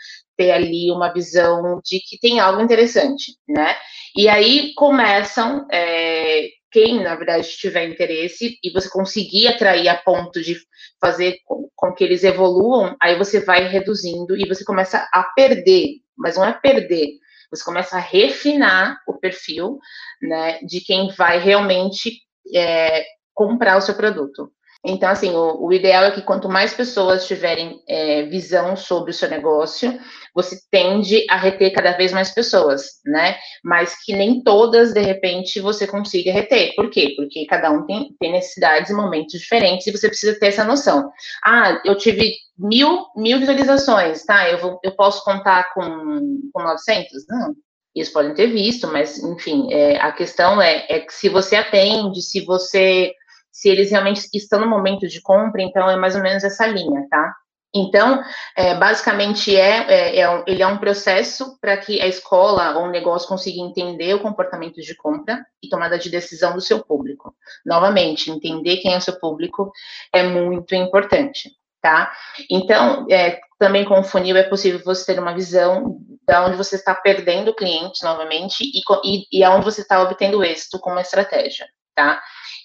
[0.42, 3.76] ter ali uma visão de que tem algo interessante, né?
[4.16, 10.42] E aí começam, é, quem na verdade tiver interesse e você conseguir atrair a ponto
[10.42, 10.56] de
[11.00, 15.98] fazer com, com que eles evoluam, aí você vai reduzindo e você começa a perder,
[16.18, 17.20] mas não é perder,
[17.52, 19.78] você começa a refinar o perfil,
[20.22, 22.20] né, de quem vai realmente
[22.56, 24.52] é, comprar o seu produto.
[24.84, 29.14] Então, assim, o, o, ideal é que quanto mais pessoas tiverem é, visão sobre o
[29.14, 30.00] seu negócio,
[30.34, 33.38] você tende a reter cada vez mais pessoas, né?
[33.64, 36.74] Mas que nem todas, de repente, você consiga reter.
[36.76, 37.14] Por quê?
[37.16, 41.12] Porque cada um tem, tem necessidades e momentos diferentes e você precisa ter essa noção.
[41.44, 44.50] Ah, eu tive mil, mil visualizações, tá?
[44.50, 47.28] Eu, vou, eu posso contar com, com 900?
[47.30, 47.54] Não.
[47.94, 52.22] Eles podem ter visto, mas, enfim, é, a questão é, é que se você atende,
[52.22, 53.14] se você
[53.52, 57.06] se eles realmente estão no momento de compra, então é mais ou menos essa linha,
[57.10, 57.34] tá?
[57.74, 58.22] Então,
[58.56, 62.92] é, basicamente, é, é, é ele é um processo para que a escola ou o
[62.92, 67.34] negócio consiga entender o comportamento de compra e tomada de decisão do seu público.
[67.66, 69.72] Novamente, entender quem é o seu público
[70.14, 71.50] é muito importante,
[71.82, 72.12] tá?
[72.50, 76.76] Então, é, também com o funil é possível você ter uma visão de onde você
[76.76, 81.66] está perdendo clientes novamente e, e, e aonde você está obtendo êxito com uma estratégia,
[81.96, 82.22] tá?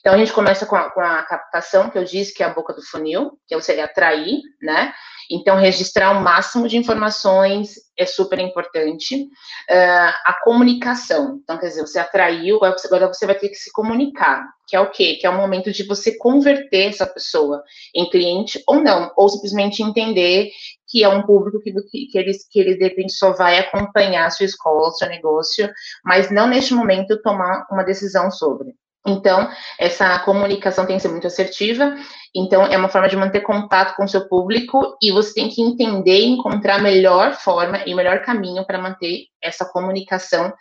[0.06, 2.54] Então, a gente começa com a, com a, captação, que eu disse que é a
[2.54, 4.92] boca do funil, que seria atrair, né?
[5.28, 9.24] Então, registrar o máximo de informações é super importante.
[9.68, 14.46] Uh, a comunicação, então, quer dizer, você atraiu, agora você vai ter que se comunicar,
[14.68, 15.16] que é o quê?
[15.20, 17.60] Que é o momento de você converter essa pessoa
[17.92, 20.50] em cliente ou não, ou simplesmente entender
[20.86, 21.72] que é um público que,
[22.06, 25.68] que, ele, que ele de repente só vai acompanhar a sua escola, seu negócio,
[26.04, 28.72] mas não neste momento tomar uma decisão sobre.
[29.06, 31.94] Então, essa comunicação tem que ser muito assertiva.
[32.34, 35.62] Então, é uma forma de manter contato com o seu público e você tem que
[35.62, 40.52] entender e encontrar a melhor forma e o melhor caminho para manter essa comunicação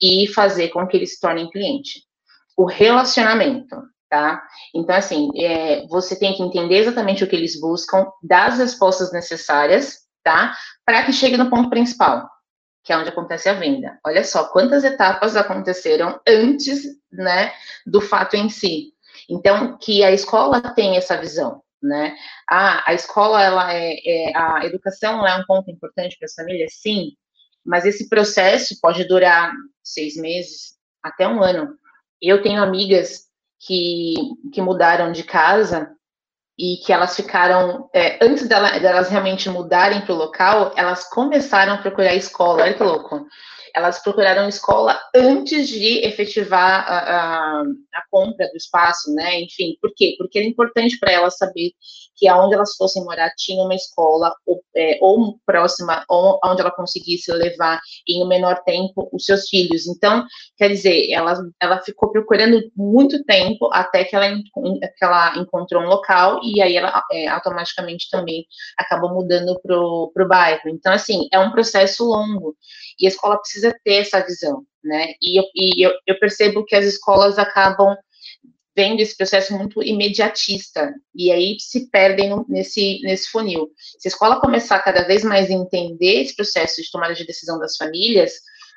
[0.00, 2.02] e fazer com que eles se tornem cliente.
[2.56, 3.76] O relacionamento,
[4.10, 4.42] tá?
[4.74, 9.12] Então, assim, é, você tem que entender exatamente o que eles buscam, dar as respostas
[9.12, 10.54] necessárias, tá?
[10.84, 12.28] Para que chegue no ponto principal
[12.86, 13.98] que é onde acontece a venda.
[14.06, 17.52] Olha só quantas etapas aconteceram antes, né,
[17.84, 18.92] do fato em si.
[19.28, 22.16] Então, que a escola tem essa visão, né?
[22.48, 26.74] Ah, a escola, ela é, é a educação é um ponto importante para as famílias,
[26.74, 27.10] sim,
[27.64, 31.76] mas esse processo pode durar seis meses até um ano.
[32.22, 33.24] Eu tenho amigas
[33.58, 34.14] que,
[34.52, 35.95] que mudaram de casa
[36.58, 41.74] e que elas ficaram, é, antes dela, delas realmente mudarem para o local, elas começaram
[41.74, 43.26] a procurar escola, olha que louco
[43.76, 49.38] elas procuraram escola antes de efetivar a, a, a, compra do espaço, né?
[49.42, 50.14] Enfim, por quê?
[50.16, 51.72] Porque era importante para elas saber
[52.16, 56.70] que aonde elas fossem morar tinha uma escola ou, é, ou próxima, ou onde ela
[56.70, 59.86] conseguisse levar em um menor tempo os seus filhos.
[59.86, 60.24] Então,
[60.56, 65.88] quer dizer, ela, ela ficou procurando muito tempo até que ela, que ela encontrou um
[65.88, 68.46] local e aí ela é, automaticamente também
[68.78, 70.68] acabou mudando para o bairro.
[70.68, 72.56] Então, assim, é um processo longo
[72.98, 75.14] e a escola precisa ter essa visão, né?
[75.20, 77.96] E eu, e eu, eu percebo que as escolas acabam
[78.76, 83.70] vendo esse processo muito imediatista, e aí se perdem nesse, nesse funil.
[83.98, 87.58] Se a escola começar cada vez mais a entender esse processo de tomada de decisão
[87.58, 88.34] das famílias,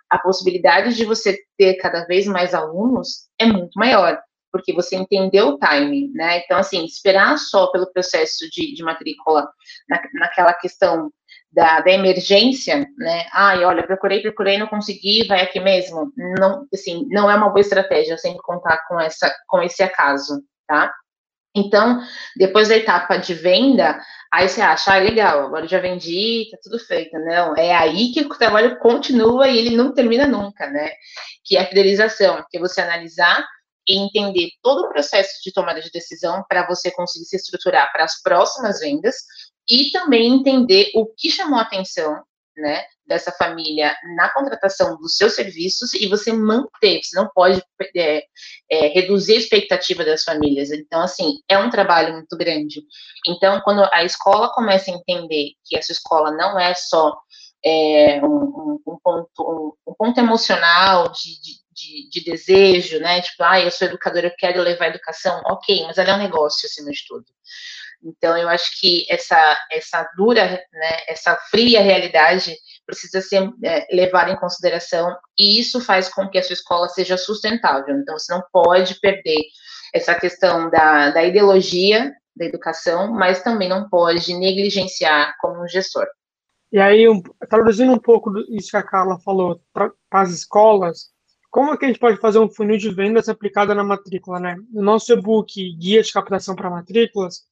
[0.09, 4.19] a possibilidade de você ter cada vez mais alunos é muito maior,
[4.51, 6.39] porque você entendeu o timing, né?
[6.39, 9.47] Então, assim, esperar só pelo processo de, de matrícula
[9.87, 11.11] na, naquela questão
[11.51, 13.25] da, da, emergência, né?
[13.31, 16.11] Ai, olha, procurei, procurei, não consegui, vai aqui mesmo.
[16.39, 20.93] Não, assim, não é uma boa estratégia sempre contar com essa, com esse acaso, tá?
[21.55, 21.99] Então,
[22.37, 23.99] depois da etapa de venda,
[24.31, 27.17] aí você acha, ah, legal, agora já vendi, tá tudo feito.
[27.19, 30.91] Não, é aí que o trabalho continua e ele não termina nunca, né?
[31.43, 33.43] Que é a fidelização, que é você analisar
[33.87, 38.03] e entender todo o processo de tomada de decisão para você conseguir se estruturar para
[38.03, 39.15] as próximas vendas
[39.69, 42.23] e também entender o que chamou a atenção
[42.57, 47.61] né, dessa família na contratação dos seus serviços e você manter, você não pode
[47.95, 48.23] é,
[48.69, 50.71] é, reduzir a expectativa das famílias.
[50.71, 52.81] Então, assim, é um trabalho muito grande.
[53.27, 57.17] Então, quando a escola começa a entender que essa escola não é só
[57.65, 63.21] é, um, um, ponto, um, um, ponto emocional de, de, de, de, desejo, né?
[63.21, 66.67] Tipo, ah, eu sou educadora, eu quero levar educação, ok, mas ela é um negócio
[66.67, 67.25] acima de tudo.
[68.03, 74.31] Então, eu acho que essa, essa dura, né, essa fria realidade precisa ser é, levada
[74.31, 77.95] em consideração, e isso faz com que a sua escola seja sustentável.
[77.95, 79.41] Então, você não pode perder
[79.93, 86.07] essa questão da, da ideologia da educação, mas também não pode negligenciar como um gestor.
[86.71, 87.05] E aí,
[87.49, 91.09] traduzindo um pouco isso que a Carla falou para as escolas,
[91.49, 94.55] como é que a gente pode fazer um funil de vendas aplicado na matrícula, né?
[94.71, 97.48] No nosso e-book Guia de Captação para Matrículas,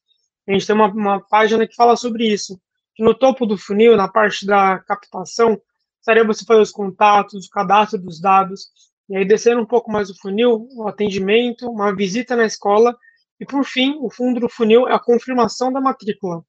[0.48, 2.60] a gente tem uma, uma página que fala sobre isso.
[2.98, 5.60] No topo do funil, na parte da captação,
[6.00, 8.70] estaria você fazer os contatos, o cadastro dos dados,
[9.10, 12.96] e aí descendo um pouco mais o funil, o atendimento, uma visita na escola,
[13.40, 16.44] e por fim, o fundo do funil é a confirmação da matrícula.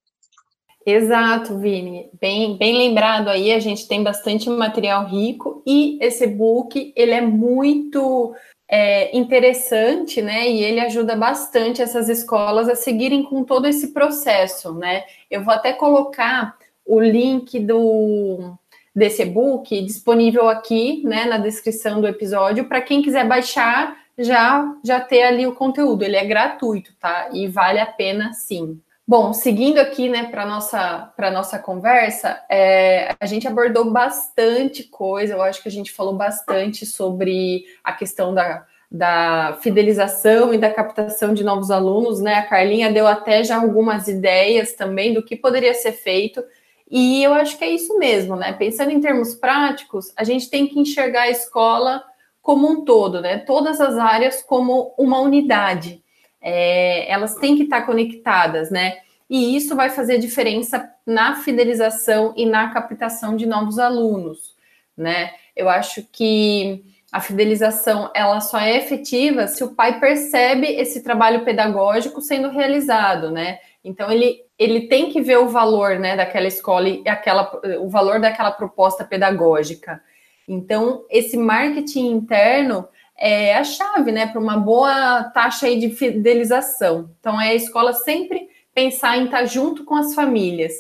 [0.87, 2.09] Exato, Vini.
[2.19, 7.21] Bem, bem lembrado aí, a gente tem bastante material rico e esse book ele é
[7.21, 8.35] muito
[8.69, 10.49] é, interessante, né?
[10.49, 15.05] E ele ajuda bastante essas escolas a seguirem com todo esse processo, né?
[15.31, 18.55] Eu vou até colocar o link do
[18.95, 25.01] desse e-book disponível aqui, né, na descrição do episódio, para quem quiser baixar já já
[25.01, 26.03] ter ali o conteúdo.
[26.03, 27.29] Ele é gratuito, tá?
[27.33, 28.81] E vale a pena sim.
[29.09, 35.33] Bom, seguindo aqui, né, para nossa para nossa conversa, é, a gente abordou bastante coisa.
[35.33, 40.71] Eu acho que a gente falou bastante sobre a questão da, da fidelização e da
[40.71, 42.35] captação de novos alunos, né?
[42.35, 46.45] A Carlinha deu até já algumas ideias também do que poderia ser feito.
[46.91, 48.53] E eu acho que é isso mesmo, né?
[48.53, 52.05] Pensando em termos práticos, a gente tem que enxergar a escola
[52.43, 53.39] como um todo, né?
[53.39, 56.03] Todas as áreas como uma unidade
[56.41, 58.99] é, elas têm que estar conectadas, né?
[59.29, 64.55] E isso vai fazer diferença na fidelização e na captação de novos alunos,
[64.97, 65.33] né?
[65.55, 71.45] Eu acho que a fidelização ela só é efetiva se o pai percebe esse trabalho
[71.45, 73.59] pedagógico sendo realizado, né?
[73.83, 78.21] Então ele, ele tem que ver o valor, né, daquela escola e aquela, o valor
[78.21, 80.03] daquela proposta pedagógica.
[80.47, 82.87] Então esse marketing interno
[83.19, 87.11] é a chave, né, para uma boa taxa aí de fidelização.
[87.19, 90.73] Então, é a escola sempre pensar em estar junto com as famílias.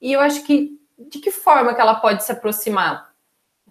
[0.00, 0.78] E eu acho que
[1.10, 3.12] de que forma que ela pode se aproximar?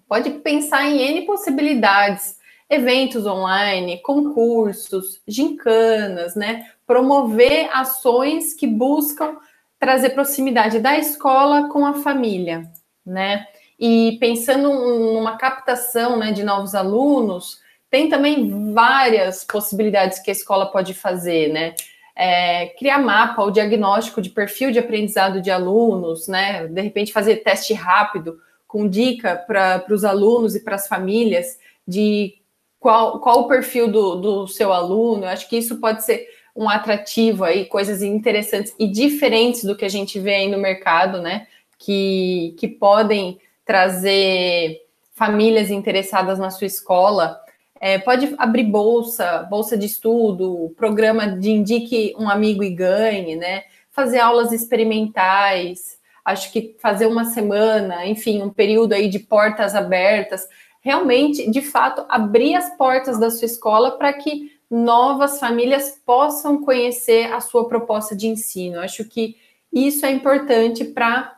[0.07, 2.37] Pode pensar em N possibilidades,
[2.69, 6.69] eventos online, concursos, gincanas, né?
[6.85, 9.37] Promover ações que buscam
[9.79, 12.69] trazer proximidade da escola com a família,
[13.05, 13.47] né?
[13.79, 17.62] E pensando numa captação né, de novos alunos,
[17.93, 21.75] tem também várias possibilidades que a escola pode fazer, né?
[22.15, 26.65] É, criar mapa, o diagnóstico de perfil de aprendizado de alunos, né?
[26.65, 32.33] De repente fazer teste rápido com dica para os alunos e para as famílias de
[32.79, 35.25] qual, qual o perfil do, do seu aluno.
[35.25, 39.85] Eu acho que isso pode ser um atrativo aí, coisas interessantes e diferentes do que
[39.85, 41.45] a gente vê aí no mercado, né?
[41.77, 44.81] Que, que podem trazer
[45.11, 47.39] famílias interessadas na sua escola
[47.85, 53.63] é, pode abrir bolsa, bolsa de estudo, programa de indique um amigo e ganhe, né?
[53.91, 60.47] Fazer aulas experimentais, acho que fazer uma semana, enfim, um período aí de portas abertas,
[60.79, 67.33] realmente, de fato, abrir as portas da sua escola para que novas famílias possam conhecer
[67.33, 68.79] a sua proposta de ensino.
[68.79, 69.35] Acho que
[69.73, 71.35] isso é importante para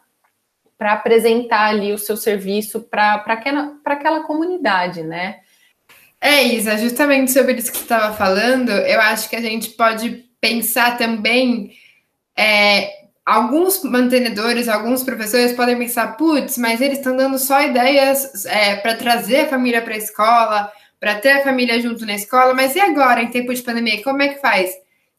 [0.77, 5.39] para apresentar ali o seu serviço para aquela, aquela comunidade, né?
[6.25, 10.25] É, Isa, justamente sobre isso que você estava falando, eu acho que a gente pode
[10.41, 11.71] pensar também.
[12.35, 12.89] É,
[13.23, 18.95] alguns mantenedores, alguns professores podem pensar, putz, mas eles estão dando só ideias é, para
[18.95, 22.79] trazer a família para a escola, para ter a família junto na escola, mas e
[22.79, 24.71] agora, em tempo de pandemia, como é que faz?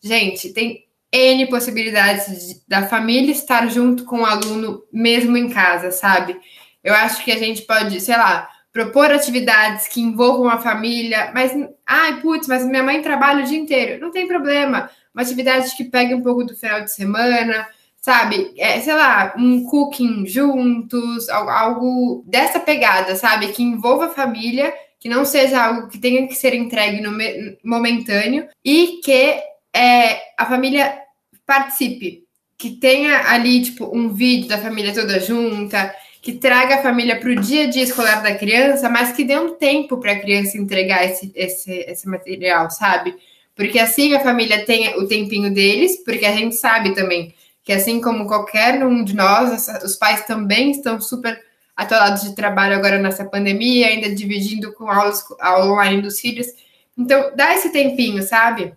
[0.03, 5.93] Gente, tem N possibilidades de, da família estar junto com o aluno mesmo em casa,
[5.93, 6.37] sabe?
[6.83, 11.51] Eu acho que a gente pode, sei lá, propor atividades que envolvam a família, mas,
[11.87, 13.99] ai, putz, mas minha mãe trabalha o dia inteiro.
[13.99, 14.91] Não tem problema.
[15.15, 17.67] Uma atividade que pegue um pouco do final de semana,
[18.03, 18.53] sabe?
[18.59, 23.49] É, sei lá, um cooking juntos, algo dessa pegada, sabe?
[23.49, 27.17] Que envolva a família, que não seja algo que tenha que ser entregue no
[27.65, 29.41] momentâneo e que
[29.75, 30.99] é, a família
[31.47, 32.27] participe.
[32.59, 35.95] Que tenha ali, tipo, um vídeo da família toda junta,
[36.27, 39.39] que traga a família para o dia a dia escolar da criança, mas que dê
[39.39, 43.15] um tempo para a criança entregar esse, esse, esse material, sabe?
[43.55, 48.01] Porque assim a família tem o tempinho deles, porque a gente sabe também que assim
[48.01, 51.41] como qualquer um de nós, os pais também estão super
[51.77, 56.49] atolados de trabalho agora nessa pandemia, ainda dividindo com aulas aula online dos filhos.
[56.99, 58.73] Então, dá esse tempinho, sabe?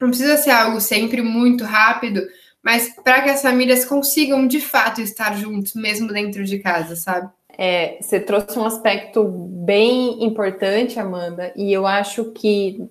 [0.00, 2.26] Não precisa ser algo sempre muito rápido,
[2.68, 7.32] mas para que as famílias consigam de fato estar juntos, mesmo dentro de casa, sabe?
[7.56, 12.86] É, você trouxe um aspecto bem importante, Amanda, e eu acho que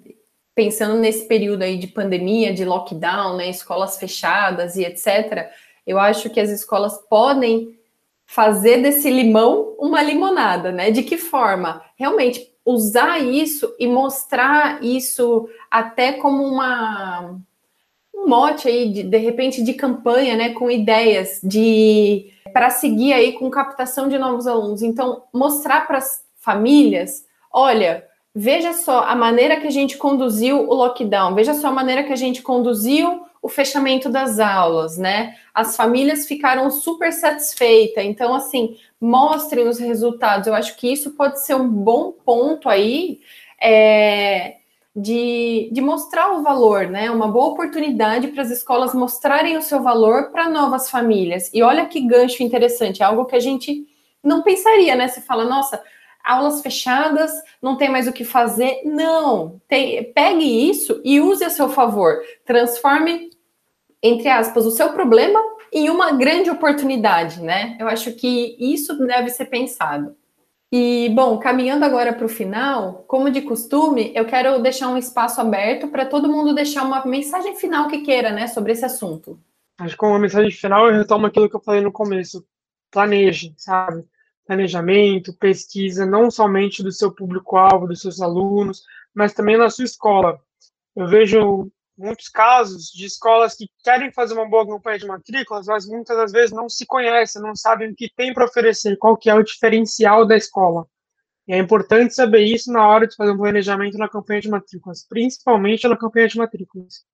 [0.55, 5.47] pensando nesse período aí de pandemia, de lockdown, né, escolas fechadas e etc.,
[5.85, 7.77] eu acho que as escolas podem
[8.25, 10.89] fazer desse limão uma limonada, né?
[10.89, 11.83] De que forma?
[11.95, 17.39] Realmente usar isso e mostrar isso até como uma
[18.27, 23.33] um mote aí, de, de repente, de campanha, né, com ideias de para seguir aí
[23.33, 24.81] com captação de novos alunos.
[24.81, 28.05] Então, mostrar para as famílias, olha,
[28.35, 32.13] veja só a maneira que a gente conduziu o lockdown, veja só a maneira que
[32.13, 35.35] a gente conduziu o fechamento das aulas, né?
[35.53, 38.03] As famílias ficaram super satisfeitas.
[38.03, 40.47] Então, assim, mostrem os resultados.
[40.47, 43.21] Eu acho que isso pode ser um bom ponto aí.
[43.61, 44.56] É,
[44.97, 47.11] de, de mostrar o valor, né?
[47.11, 51.51] Uma boa oportunidade para as escolas mostrarem o seu valor para novas famílias.
[51.53, 53.85] E olha que gancho interessante, é algo que a gente
[54.23, 55.07] não pensaria, né?
[55.07, 55.79] Você fala, nossa,
[56.23, 57.31] aulas fechadas,
[57.61, 58.81] não tem mais o que fazer.
[58.83, 62.19] Não, tem, pegue isso e use a seu favor.
[62.43, 63.29] Transforme
[64.01, 65.39] entre aspas, o seu problema
[65.71, 67.75] em uma grande oportunidade, né?
[67.79, 70.15] Eu acho que isso deve ser pensado.
[70.71, 75.39] E, bom, caminhando agora para o final, como de costume, eu quero deixar um espaço
[75.39, 79.39] aberto para todo mundo deixar uma mensagem final que queira, né, sobre esse assunto.
[79.79, 82.45] Acho que uma mensagem final eu retomo aquilo que eu falei no começo.
[82.91, 84.05] Planeje, sabe?
[84.45, 90.39] Planejamento, pesquisa, não somente do seu público-alvo, dos seus alunos, mas também na sua escola.
[90.95, 95.87] Eu vejo muitos casos de escolas que querem fazer uma boa campanha de matrículas, mas
[95.87, 99.29] muitas das vezes não se conhecem, não sabem o que tem para oferecer, qual que
[99.29, 100.85] é o diferencial da escola.
[101.47, 105.05] E é importante saber isso na hora de fazer um planejamento na campanha de matrículas,
[105.07, 107.05] principalmente na campanha de matrículas.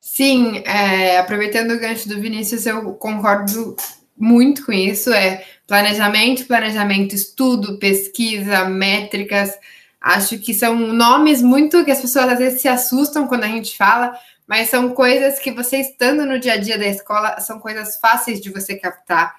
[0.00, 3.76] Sim, é, aproveitando o gancho do Vinícius, eu concordo
[4.16, 5.12] muito com isso.
[5.12, 9.56] É planejamento, planejamento, estudo, pesquisa, métricas.
[10.02, 13.76] Acho que são nomes muito que as pessoas às vezes se assustam quando a gente
[13.76, 14.12] fala,
[14.48, 18.40] mas são coisas que você estando no dia a dia da escola, são coisas fáceis
[18.40, 19.36] de você captar.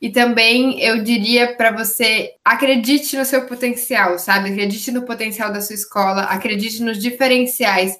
[0.00, 4.50] E também eu diria para você acredite no seu potencial, sabe?
[4.50, 7.98] Acredite no potencial da sua escola, acredite nos diferenciais.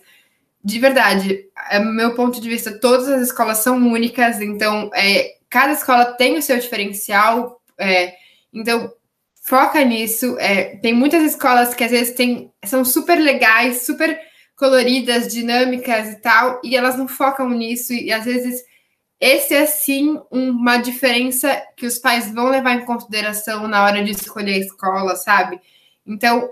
[0.62, 5.72] De verdade, é meu ponto de vista, todas as escolas são únicas, então é, cada
[5.72, 7.60] escola tem o seu diferencial.
[7.76, 8.14] É,
[8.52, 8.92] então
[9.45, 10.36] foca nisso.
[10.38, 14.18] É, tem muitas escolas que às vezes tem, são super legais, super
[14.57, 18.62] coloridas, dinâmicas e tal, e elas não focam nisso, e às vezes
[19.20, 24.12] esse é sim uma diferença que os pais vão levar em consideração na hora de
[24.12, 25.61] escolher a escola, sabe?
[26.07, 26.51] Então,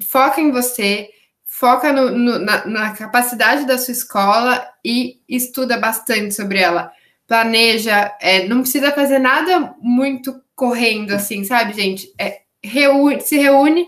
[0.00, 1.08] foca em você,
[1.44, 6.92] foca no, no, na, na, capacidade da sua escola e estuda bastante sobre ela.
[7.26, 12.12] Planeja, é, não precisa fazer nada muito correndo assim, sabe, gente?
[12.18, 13.86] É, reúne, se reúne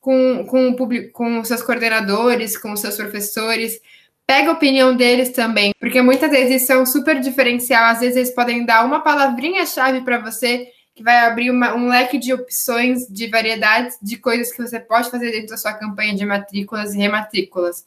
[0.00, 3.80] com, com, o público, com os seus coordenadores, com os seus professores,
[4.26, 8.64] pega a opinião deles também, porque muitas vezes um super diferencial, às vezes eles podem
[8.64, 13.96] dar uma palavrinha-chave para você que vai abrir uma, um leque de opções, de variedades
[14.02, 17.86] de coisas que você pode fazer dentro da sua campanha de matrículas e rematrículas.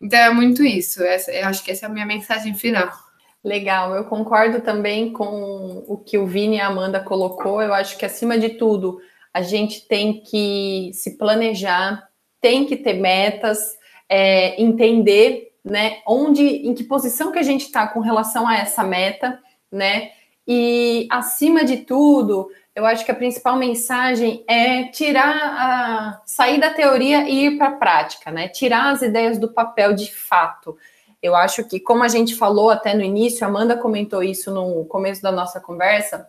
[0.00, 1.02] Então é muito isso.
[1.02, 2.92] Essa, eu acho que essa é a minha mensagem final.
[3.44, 7.60] Legal, eu concordo também com o que o Vini e a Amanda colocou.
[7.60, 8.98] Eu acho que acima de tudo,
[9.34, 12.08] a gente tem que se planejar,
[12.40, 13.76] tem que ter metas,
[14.08, 18.82] é, entender né, onde, em que posição que a gente está com relação a essa
[18.82, 19.38] meta,
[19.70, 20.12] né?
[20.46, 26.70] E acima de tudo, eu acho que a principal mensagem é tirar a sair da
[26.70, 28.48] teoria e ir para a prática, né?
[28.48, 30.76] Tirar as ideias do papel de fato.
[31.24, 34.84] Eu acho que, como a gente falou até no início, a Amanda comentou isso no
[34.84, 36.28] começo da nossa conversa,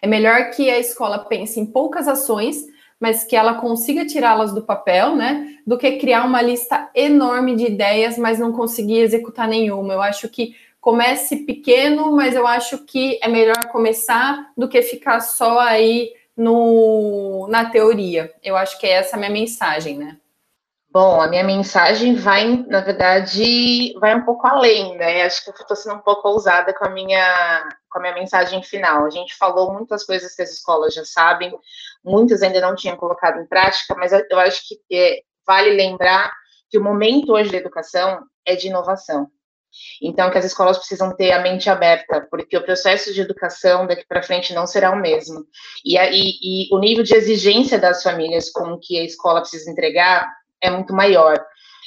[0.00, 2.64] é melhor que a escola pense em poucas ações,
[3.00, 5.56] mas que ela consiga tirá-las do papel, né?
[5.66, 9.94] Do que criar uma lista enorme de ideias, mas não conseguir executar nenhuma.
[9.94, 15.18] Eu acho que comece pequeno, mas eu acho que é melhor começar do que ficar
[15.18, 18.32] só aí no, na teoria.
[18.40, 20.16] Eu acho que é essa a minha mensagem, né?
[20.92, 25.22] Bom, a minha mensagem vai, na verdade, vai um pouco além, né?
[25.22, 28.60] Acho que eu estou sendo um pouco ousada com a minha com a minha mensagem
[28.60, 29.04] final.
[29.04, 31.56] A gente falou muitas coisas que as escolas já sabem,
[32.04, 36.32] muitas ainda não tinham colocado em prática, mas eu acho que é, vale lembrar
[36.68, 39.28] que o momento hoje da educação é de inovação.
[40.02, 44.04] Então, que as escolas precisam ter a mente aberta, porque o processo de educação daqui
[44.08, 45.44] para frente não será o mesmo.
[45.84, 50.28] E, e, e o nível de exigência das famílias com que a escola precisa entregar
[50.62, 51.38] é muito maior.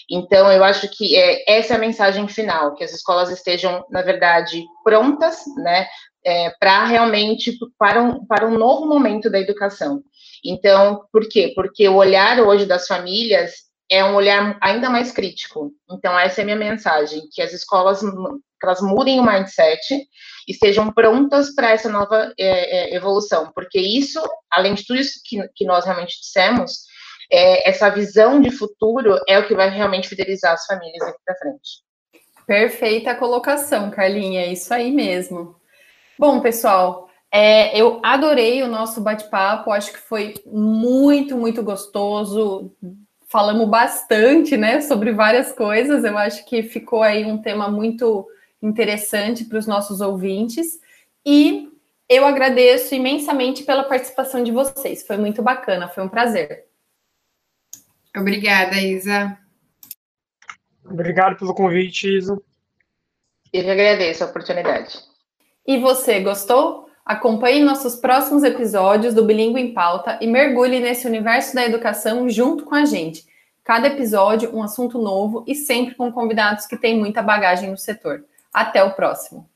[0.09, 4.01] Então, eu acho que é, essa é a mensagem final, que as escolas estejam, na
[4.01, 5.87] verdade, prontas, né,
[6.25, 10.01] é, para realmente, para um, para um novo momento da educação.
[10.43, 11.53] Então, por quê?
[11.55, 13.53] Porque o olhar hoje das famílias
[13.89, 15.71] é um olhar ainda mais crítico.
[15.89, 20.07] Então, essa é a minha mensagem, que as escolas que elas mudem o mindset
[20.47, 25.37] estejam prontas para essa nova é, é, evolução, porque isso, além de tudo isso que,
[25.53, 26.83] que nós realmente dissemos,
[27.31, 31.35] é, essa visão de futuro é o que vai realmente fidelizar as famílias aqui para
[31.35, 31.83] frente.
[32.45, 35.55] Perfeita colocação, Carlinha, é isso aí mesmo.
[36.19, 42.71] Bom, pessoal, é, eu adorei o nosso bate-papo, acho que foi muito, muito gostoso.
[43.27, 46.03] Falamos bastante, né, sobre várias coisas.
[46.03, 48.27] Eu acho que ficou aí um tema muito
[48.61, 50.79] interessante para os nossos ouvintes.
[51.25, 51.69] E
[52.07, 55.05] eu agradeço imensamente pela participação de vocês.
[55.05, 56.65] Foi muito bacana, foi um prazer.
[58.15, 59.37] Obrigada, Isa.
[60.85, 62.39] Obrigado pelo convite, Isa.
[63.51, 64.99] Eu que agradeço a oportunidade.
[65.65, 66.89] E você, gostou?
[67.05, 72.65] Acompanhe nossos próximos episódios do Bilingue em Pauta e mergulhe nesse universo da educação junto
[72.65, 73.25] com a gente.
[73.63, 78.25] Cada episódio, um assunto novo e sempre com convidados que têm muita bagagem no setor.
[78.53, 79.49] Até o próximo.